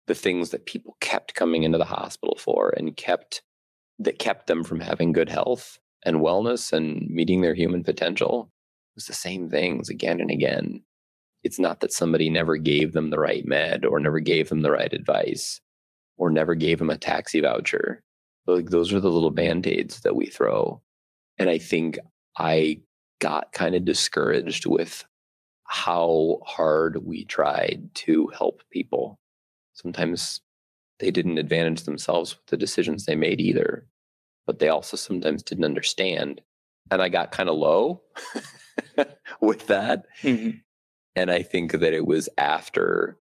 the 0.07 0.15
things 0.15 0.51
that 0.51 0.67
people 0.67 0.97
kept 1.01 1.35
coming 1.35 1.63
into 1.63 1.79
the 1.79 1.85
hospital 1.85 2.37
for 2.39 2.73
and 2.77 2.97
kept 2.97 3.43
that 3.99 4.19
kept 4.19 4.47
them 4.47 4.63
from 4.63 4.81
having 4.81 5.13
good 5.13 5.29
health 5.29 5.79
and 6.05 6.19
wellness 6.19 6.73
and 6.73 7.09
meeting 7.11 7.41
their 7.41 7.55
human 7.55 7.83
potential 7.83 8.51
was 8.99 9.07
the 9.07 9.13
same 9.13 9.49
things 9.49 9.89
again 9.89 10.21
and 10.21 10.29
again. 10.29 10.83
It's 11.45 11.61
not 11.61 11.79
that 11.81 11.93
somebody 11.93 12.29
never 12.29 12.57
gave 12.57 12.95
them 12.95 13.11
the 13.11 13.19
right 13.21 13.47
med 13.47 13.85
or 13.85 14.01
never 14.01 14.19
gave 14.19 14.49
them 14.49 14.63
the 14.63 14.73
right 14.73 14.93
advice 14.93 15.61
or 16.17 16.31
never 16.31 16.57
gave 16.57 16.81
them 16.81 16.91
a 16.91 16.99
taxi 16.99 17.41
voucher. 17.41 18.03
Like 18.49 18.71
those 18.71 18.93
are 18.93 18.99
the 18.99 19.09
little 19.09 19.31
band 19.31 19.69
aids 19.69 20.01
that 20.01 20.17
we 20.17 20.27
throw. 20.27 20.83
And 21.39 21.49
I 21.49 21.59
think 21.59 22.01
I 22.37 22.81
got 23.21 23.53
kind 23.53 23.77
of 23.77 23.85
discouraged 23.85 24.67
with 24.67 25.05
how 25.63 26.41
hard 26.45 27.07
we 27.07 27.25
tried 27.25 27.89
to 27.95 28.27
help 28.37 28.63
people. 28.73 29.21
Sometimes 29.75 30.41
they 30.99 31.13
didn't 31.13 31.39
advantage 31.39 31.85
themselves 31.85 32.35
with 32.35 32.47
the 32.47 32.57
decisions 32.57 33.05
they 33.05 33.15
made 33.15 33.41
either, 33.41 33.87
but 34.45 34.59
they 34.59 34.71
also 34.71 34.97
sometimes 34.97 35.45
didn't 35.45 35.65
understand. 35.65 36.41
And 36.91 37.01
I 37.01 37.09
got 37.09 37.31
kind 37.31 37.49
of 37.49 37.55
low 37.55 38.03
with 39.41 39.67
that. 39.67 40.07
Mm-hmm. 40.23 40.59
And 41.17 41.31
I 41.31 41.43
think 41.43 41.73
that 41.73 41.93
it 41.93 42.07
was 42.07 42.29
after 42.39 43.19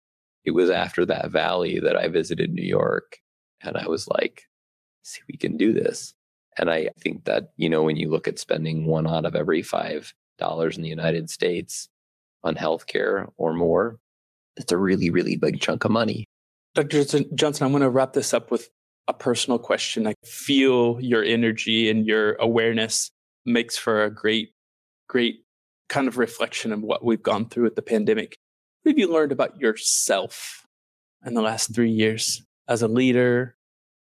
it 0.46 0.52
was 0.52 0.70
after 0.70 1.06
that 1.06 1.32
valley 1.32 1.80
that 1.80 1.96
I 1.96 2.08
visited 2.10 2.54
New 2.54 2.66
York 2.66 3.20
and 3.62 3.78
I 3.78 3.88
was 3.88 4.08
like, 4.08 4.50
see, 5.04 5.22
we 5.30 5.38
can 5.38 5.56
do 5.56 5.72
this. 5.72 6.14
And 6.58 6.70
I 6.70 6.90
think 7.00 7.26
that, 7.26 7.54
you 7.56 7.70
know, 7.70 7.84
when 7.84 7.96
you 7.96 8.10
look 8.10 8.28
at 8.28 8.40
spending 8.40 8.86
one 8.86 9.08
out 9.08 9.26
of 9.26 9.36
every 9.36 9.62
five 9.62 10.14
dollars 10.38 10.76
in 10.76 10.84
the 10.84 10.90
United 10.90 11.30
States 11.30 11.88
on 12.44 12.56
healthcare 12.56 13.32
or 13.38 13.54
more, 13.54 14.00
it's 14.58 14.72
a 14.72 14.78
really, 14.78 15.10
really 15.10 15.36
big 15.36 15.62
chunk 15.62 15.86
of 15.86 15.92
money. 15.92 16.26
Dr. 16.76 17.04
Johnson, 17.36 17.66
I'm 17.66 17.72
going 17.72 17.82
to 17.82 17.90
wrap 17.90 18.14
this 18.14 18.34
up 18.34 18.52
with 18.52 18.70
a 19.08 19.14
personal 19.14 19.60
question. 19.60 20.08
I 20.08 20.16
feel 20.26 20.98
your 21.00 21.24
energy 21.24 21.90
and 21.90 22.06
your 22.06 22.34
awareness 22.36 23.12
makes 23.46 23.78
for 23.78 24.04
a 24.04 24.10
great, 24.10 24.54
great 25.08 25.43
kind 25.94 26.08
of 26.08 26.18
reflection 26.18 26.74
of 26.74 26.82
what 26.82 27.06
we've 27.06 27.22
gone 27.22 27.48
through 27.48 27.66
with 27.66 27.76
the 27.76 27.82
pandemic. 27.84 28.36
What 28.82 28.94
have 28.94 28.98
you 28.98 29.14
learned 29.14 29.32
about 29.32 29.60
yourself 29.60 30.66
in 31.24 31.36
the 31.36 31.42
last 31.42 31.76
three 31.76 31.92
years 31.92 32.42
as 32.68 32.82
a 32.82 32.88
leader, 32.88 33.56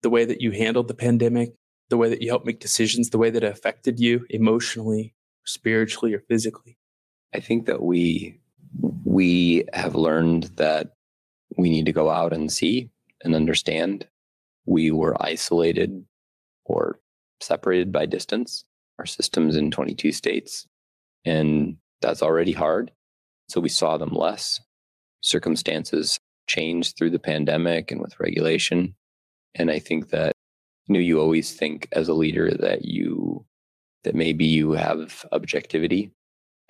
the 0.02 0.10
way 0.10 0.26
that 0.26 0.42
you 0.42 0.50
handled 0.50 0.88
the 0.88 0.94
pandemic, 0.94 1.54
the 1.88 1.96
way 1.96 2.10
that 2.10 2.20
you 2.20 2.28
helped 2.28 2.44
make 2.44 2.60
decisions, 2.60 3.08
the 3.08 3.16
way 3.16 3.30
that 3.30 3.42
it 3.42 3.50
affected 3.50 3.98
you 3.98 4.26
emotionally, 4.28 5.14
spiritually, 5.46 6.12
or 6.12 6.20
physically? 6.28 6.76
I 7.34 7.40
think 7.40 7.64
that 7.64 7.80
we 7.80 8.38
we 9.04 9.64
have 9.72 9.94
learned 9.94 10.44
that 10.56 10.92
we 11.56 11.70
need 11.70 11.86
to 11.86 11.92
go 11.92 12.10
out 12.10 12.34
and 12.34 12.52
see 12.52 12.90
and 13.24 13.34
understand. 13.34 14.06
We 14.66 14.90
were 14.90 15.16
isolated 15.22 16.04
or 16.66 17.00
separated 17.40 17.92
by 17.92 18.04
distance. 18.04 18.62
Our 18.98 19.06
systems 19.06 19.56
in 19.56 19.70
22 19.70 20.12
states, 20.12 20.66
and 21.28 21.76
that's 22.00 22.22
already 22.22 22.52
hard. 22.52 22.90
So 23.48 23.60
we 23.60 23.68
saw 23.68 23.96
them 23.96 24.12
less. 24.12 24.60
Circumstances 25.22 26.18
changed 26.46 26.96
through 26.96 27.10
the 27.10 27.18
pandemic 27.18 27.90
and 27.90 28.00
with 28.00 28.18
regulation. 28.20 28.94
And 29.54 29.70
I 29.70 29.78
think 29.78 30.10
that 30.10 30.32
you 30.88 30.94
know 30.94 31.00
you 31.00 31.20
always 31.20 31.54
think 31.54 31.88
as 31.92 32.08
a 32.08 32.14
leader 32.14 32.50
that 32.50 32.84
you 32.84 33.44
that 34.04 34.14
maybe 34.14 34.44
you 34.44 34.72
have 34.72 35.24
objectivity 35.32 36.10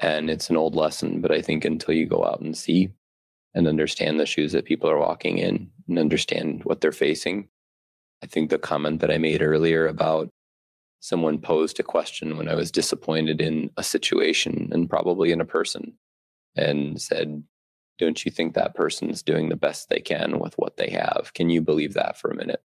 and 0.00 0.28
it's 0.28 0.50
an 0.50 0.56
old 0.56 0.74
lesson 0.74 1.20
but 1.20 1.30
i 1.30 1.40
think 1.40 1.64
until 1.64 1.94
you 1.94 2.04
go 2.06 2.24
out 2.24 2.40
and 2.40 2.56
see 2.56 2.90
and 3.54 3.66
understand 3.66 4.18
the 4.18 4.26
shoes 4.26 4.52
that 4.52 4.64
people 4.64 4.90
are 4.90 4.98
walking 4.98 5.38
in 5.38 5.70
and 5.88 5.98
understand 5.98 6.64
what 6.64 6.80
they're 6.80 6.92
facing 6.92 7.48
i 8.22 8.26
think 8.26 8.50
the 8.50 8.58
comment 8.58 9.00
that 9.00 9.10
i 9.10 9.18
made 9.18 9.40
earlier 9.42 9.86
about 9.86 10.28
someone 11.00 11.38
posed 11.38 11.78
a 11.78 11.82
question 11.82 12.36
when 12.36 12.48
i 12.48 12.54
was 12.54 12.70
disappointed 12.70 13.40
in 13.40 13.70
a 13.76 13.82
situation 13.82 14.68
and 14.72 14.90
probably 14.90 15.32
in 15.32 15.40
a 15.40 15.46
person 15.46 15.92
and 16.56 17.00
said 17.00 17.42
don't 17.98 18.24
you 18.24 18.30
think 18.30 18.54
that 18.54 18.76
person's 18.76 19.22
doing 19.22 19.48
the 19.48 19.56
best 19.56 19.88
they 19.88 20.00
can 20.00 20.38
with 20.38 20.54
what 20.56 20.76
they 20.76 20.90
have 20.90 21.32
can 21.34 21.50
you 21.50 21.60
believe 21.60 21.94
that 21.94 22.18
for 22.18 22.30
a 22.30 22.36
minute 22.36 22.62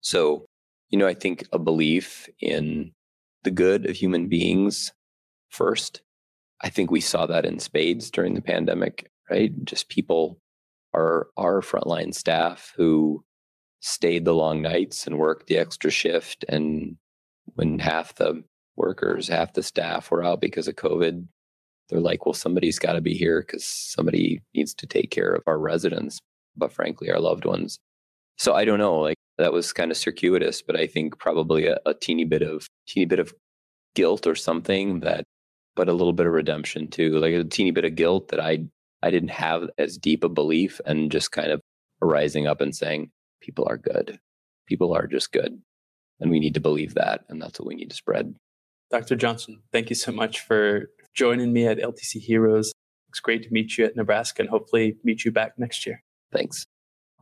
so 0.00 0.46
you 0.92 0.98
know, 0.98 1.08
I 1.08 1.14
think 1.14 1.48
a 1.52 1.58
belief 1.58 2.28
in 2.38 2.92
the 3.42 3.50
good 3.50 3.88
of 3.88 3.96
human 3.96 4.28
beings 4.28 4.92
first. 5.48 6.02
I 6.60 6.68
think 6.68 6.90
we 6.90 7.00
saw 7.00 7.26
that 7.26 7.46
in 7.46 7.58
spades 7.58 8.10
during 8.10 8.34
the 8.34 8.42
pandemic, 8.42 9.10
right? 9.28 9.52
Just 9.64 9.88
people, 9.88 10.38
are 10.94 11.28
our 11.38 11.62
frontline 11.62 12.14
staff 12.14 12.74
who 12.76 13.24
stayed 13.80 14.26
the 14.26 14.34
long 14.34 14.60
nights 14.60 15.06
and 15.06 15.18
worked 15.18 15.46
the 15.46 15.56
extra 15.56 15.90
shift, 15.90 16.44
and 16.50 16.98
when 17.54 17.78
half 17.78 18.14
the 18.14 18.42
workers, 18.76 19.28
half 19.28 19.52
the 19.52 19.62
staff 19.62 20.10
were 20.10 20.24
out 20.24 20.40
because 20.40 20.68
of 20.68 20.76
COVID, 20.76 21.26
they're 21.88 22.00
like, 22.00 22.24
well, 22.24 22.32
somebody's 22.32 22.78
got 22.78 22.94
to 22.94 23.00
be 23.00 23.14
here 23.14 23.44
because 23.46 23.64
somebody 23.64 24.40
needs 24.54 24.74
to 24.74 24.86
take 24.86 25.10
care 25.10 25.32
of 25.32 25.42
our 25.46 25.58
residents, 25.58 26.18
but 26.56 26.72
frankly, 26.72 27.10
our 27.10 27.20
loved 27.20 27.44
ones. 27.44 27.78
So 28.38 28.54
I 28.54 28.64
don't 28.64 28.78
know, 28.78 28.98
like 28.98 29.16
that 29.38 29.52
was 29.52 29.72
kind 29.72 29.90
of 29.90 29.96
circuitous, 29.96 30.62
but 30.62 30.76
I 30.76 30.86
think 30.86 31.18
probably 31.18 31.66
a, 31.66 31.78
a 31.84 31.94
teeny 31.94 32.24
bit 32.24 32.42
of 32.42 32.66
teeny 32.86 33.06
bit 33.06 33.18
of 33.18 33.34
guilt 33.94 34.26
or 34.26 34.34
something 34.34 35.00
that, 35.00 35.24
but 35.76 35.88
a 35.88 35.92
little 35.92 36.12
bit 36.12 36.26
of 36.26 36.32
redemption 36.32 36.88
too, 36.88 37.18
like 37.18 37.34
a 37.34 37.44
teeny 37.44 37.70
bit 37.70 37.84
of 37.84 37.94
guilt 37.94 38.28
that 38.28 38.40
I 38.40 38.66
I 39.02 39.10
didn't 39.10 39.30
have 39.30 39.68
as 39.78 39.98
deep 39.98 40.24
a 40.24 40.28
belief 40.28 40.80
and 40.86 41.10
just 41.10 41.32
kind 41.32 41.50
of 41.50 41.60
rising 42.00 42.46
up 42.46 42.60
and 42.60 42.74
saying 42.74 43.10
people 43.40 43.66
are 43.68 43.76
good, 43.76 44.18
people 44.66 44.94
are 44.94 45.06
just 45.06 45.32
good, 45.32 45.60
and 46.22 46.30
we 46.30 46.40
need 46.40 46.54
to 46.54 46.60
believe 46.60 46.94
that, 46.94 47.24
and 47.28 47.42
that's 47.42 47.58
what 47.58 47.66
we 47.66 47.74
need 47.74 47.90
to 47.90 47.96
spread. 47.96 48.34
Dr. 48.90 49.16
Johnson, 49.16 49.62
thank 49.72 49.90
you 49.90 49.96
so 49.96 50.12
much 50.12 50.40
for 50.40 50.90
joining 51.14 51.52
me 51.52 51.66
at 51.66 51.78
LTC 51.78 52.20
Heroes. 52.20 52.72
It's 53.08 53.20
great 53.20 53.42
to 53.42 53.50
meet 53.50 53.76
you 53.76 53.84
at 53.84 53.96
Nebraska 53.96 54.42
and 54.42 54.48
hopefully 54.48 54.96
meet 55.04 55.24
you 55.24 55.32
back 55.32 55.58
next 55.58 55.84
year. 55.84 56.02
Thanks. 56.32 56.64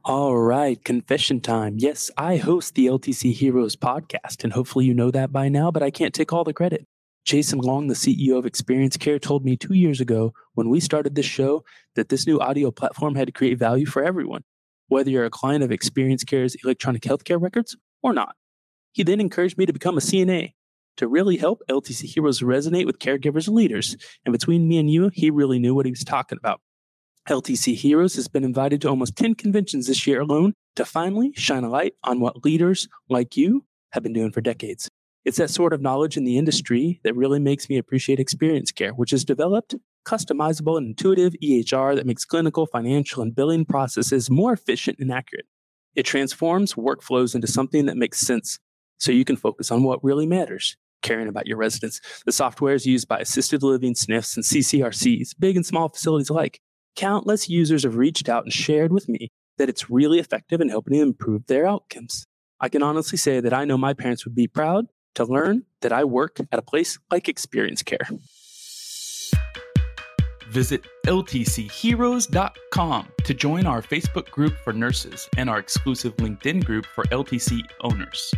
All 0.05 0.37
right, 0.37 0.83
confession 0.85 1.41
time. 1.41 1.77
Yes, 1.79 2.11
I 2.17 2.37
host 2.37 2.75
the 2.75 2.87
LTC 2.87 3.33
Heroes 3.33 3.75
podcast, 3.75 4.45
and 4.45 4.53
hopefully 4.53 4.85
you 4.85 4.95
know 4.95 5.11
that 5.11 5.33
by 5.33 5.49
now, 5.49 5.71
but 5.71 5.83
I 5.83 5.91
can't 5.91 6.15
take 6.15 6.33
all 6.33 6.45
the 6.45 6.53
credit. 6.53 6.87
Jason 7.25 7.59
Long, 7.59 7.87
the 7.87 7.95
CEO 7.95 8.39
of 8.39 8.47
Experience 8.47 8.97
Care, 8.97 9.19
told 9.19 9.45
me 9.45 9.57
two 9.57 9.75
years 9.75 10.01
ago 10.01 10.33
when 10.55 10.69
we 10.69 10.81
started 10.81 11.15
this 11.15 11.27
show 11.27 11.65
that 11.95 12.09
this 12.09 12.27
new 12.27 12.39
audio 12.41 12.71
platform 12.71 13.15
had 13.15 13.27
to 13.27 13.33
create 13.33 13.59
value 13.59 13.87
for 13.87 14.03
everyone, 14.03 14.43
whether 14.89 15.11
you're 15.11 15.27
a 15.27 15.31
client 15.31 15.63
of 15.63 15.71
Experience 15.71 16.25
Care's 16.25 16.57
electronic 16.65 17.03
healthcare 17.03 17.41
records 17.41 17.77
or 18.03 18.13
not. 18.13 18.35
He 18.93 19.03
then 19.03 19.21
encouraged 19.21 19.59
me 19.59 19.67
to 19.67 19.73
become 19.73 19.97
a 19.97 20.01
CNA 20.01 20.55
to 20.97 21.09
really 21.09 21.37
help 21.37 21.63
LTC 21.69 22.05
Heroes 22.05 22.41
resonate 22.41 22.87
with 22.87 22.99
caregivers 22.99 23.47
and 23.47 23.57
leaders. 23.57 23.97
And 24.25 24.33
between 24.33 24.69
me 24.69 24.79
and 24.79 24.91
you, 24.91 25.11
he 25.13 25.31
really 25.31 25.59
knew 25.59 25.75
what 25.75 25.87
he 25.87 25.93
was 25.93 26.05
talking 26.05 26.39
about. 26.39 26.61
LTC 27.29 27.75
Heroes 27.75 28.17
has 28.17 28.29
been 28.29 28.45
invited 28.45 28.81
to 28.83 28.89
almost 28.89 29.17
10 29.17 29.35
conventions 29.35 29.87
this 29.87 30.07
year 30.07 30.21
alone 30.21 30.55
to 30.77 30.85
finally 30.85 31.33
shine 31.37 31.65
a 31.65 31.69
light 31.69 31.95
on 32.03 32.21
what 32.21 32.45
leaders 32.45 32.89
like 33.09 33.37
you 33.37 33.65
have 33.93 34.03
been 34.03 34.13
doing 34.13 34.33
for 34.33 34.41
decades. 34.41 34.89
It's 35.25 35.37
that 35.37 35.51
sort 35.51 35.73
of 35.73 35.83
knowledge 35.83 36.17
in 36.17 36.25
the 36.25 36.39
industry 36.39 37.01
that 37.05 37.15
really 37.15 37.39
makes 37.39 37.69
me 37.69 37.77
appreciate 37.77 38.19
experience 38.19 38.73
care, 38.73 38.93
which 38.93 39.11
has 39.11 39.25
developed 39.25 39.75
customizable 40.07 40.79
and 40.79 40.89
intuitive 40.89 41.35
EHR 41.43 41.95
that 41.95 42.07
makes 42.07 42.25
clinical, 42.25 42.67
financial, 42.67 43.23
and 43.23 43.35
billing 43.35 43.67
processes 43.67 44.31
more 44.31 44.53
efficient 44.53 44.99
and 44.99 45.13
accurate. 45.13 45.47
It 45.95 46.05
transforms 46.05 46.75
workflows 46.75 47.35
into 47.35 47.47
something 47.47 47.87
that 47.87 47.97
makes 47.97 48.21
sense 48.21 48.59
so 49.01 49.11
you 49.11 49.25
can 49.25 49.37
focus 49.37 49.71
on 49.71 49.83
what 49.83 50.05
really 50.05 50.27
matters 50.27 50.77
caring 51.03 51.29
about 51.29 51.47
your 51.47 51.57
residents. 51.57 52.01
The 52.27 52.33
software 52.33 52.75
is 52.75 52.87
used 52.87 53.09
by 53.09 53.19
assisted 53.19 53.63
living, 53.63 53.95
SNFs, 53.95 54.37
and 54.37 54.45
CCRCs, 54.45 55.35
big 55.39 55.57
and 55.57 55.65
small 55.65 55.89
facilities 55.89 56.29
alike 56.29 56.61
countless 56.97 57.49
users 57.49 57.85
have 57.85 57.97
reached 57.97 58.29
out 58.29 58.45
and 58.45 58.53
shared 58.53 58.93
with 58.93 59.09
me 59.09 59.31
that 59.59 59.71
it's 59.71 59.91
really 59.91 60.19
effective 60.19 60.61
in 60.61 60.69
helping 60.69 60.99
improve 60.99 61.47
their 61.47 61.67
outcomes. 61.67 62.27
I 62.61 62.69
can 62.69 62.83
honestly 62.83 63.17
say 63.17 63.41
that 63.41 63.55
I 63.55 63.65
know 63.65 63.79
my 63.79 63.95
parents 63.95 64.25
would 64.25 64.35
be 64.35 64.47
proud 64.47 64.87
to 65.15 65.25
learn 65.25 65.65
that 65.81 65.93
I 65.93 66.05
work 66.05 66.39
at 66.53 66.59
a 66.59 66.63
place 66.63 66.99
like 67.11 67.29
Experience 67.29 67.83
Care. 67.83 68.09
Visit 70.51 70.85
ltcheroes.com 71.07 73.09
to 73.25 73.35
join 73.35 73.67
our 73.67 73.83
Facebook 73.83 74.31
group 74.31 74.55
for 74.65 74.73
nurses 74.73 75.29
and 75.37 75.49
our 75.49 75.59
exclusive 75.59 76.17
LinkedIn 76.17 76.65
group 76.65 76.87
for 76.87 77.05
LTC 77.05 77.61
owners. 77.83 78.35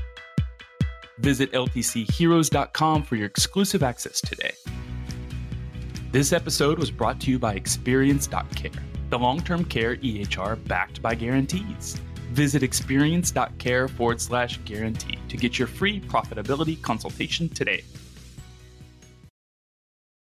Visit 1.22 1.52
ltcheroes.com 1.52 3.04
for 3.04 3.14
your 3.14 3.26
exclusive 3.26 3.84
access 3.84 4.20
today. 4.20 4.54
This 6.10 6.32
episode 6.32 6.80
was 6.80 6.90
brought 6.90 7.20
to 7.20 7.30
you 7.30 7.38
by 7.38 7.54
Experience.care, 7.54 8.82
the 9.08 9.18
long 9.18 9.40
term 9.40 9.64
care 9.64 9.96
EHR 9.96 10.62
backed 10.66 11.00
by 11.00 11.14
guarantees. 11.14 12.00
Visit 12.32 12.64
experience.care 12.64 13.86
forward 13.86 14.20
slash 14.20 14.58
guarantee 14.64 15.18
to 15.28 15.36
get 15.36 15.60
your 15.60 15.68
free 15.68 16.00
profitability 16.00 16.82
consultation 16.82 17.48
today. 17.48 17.84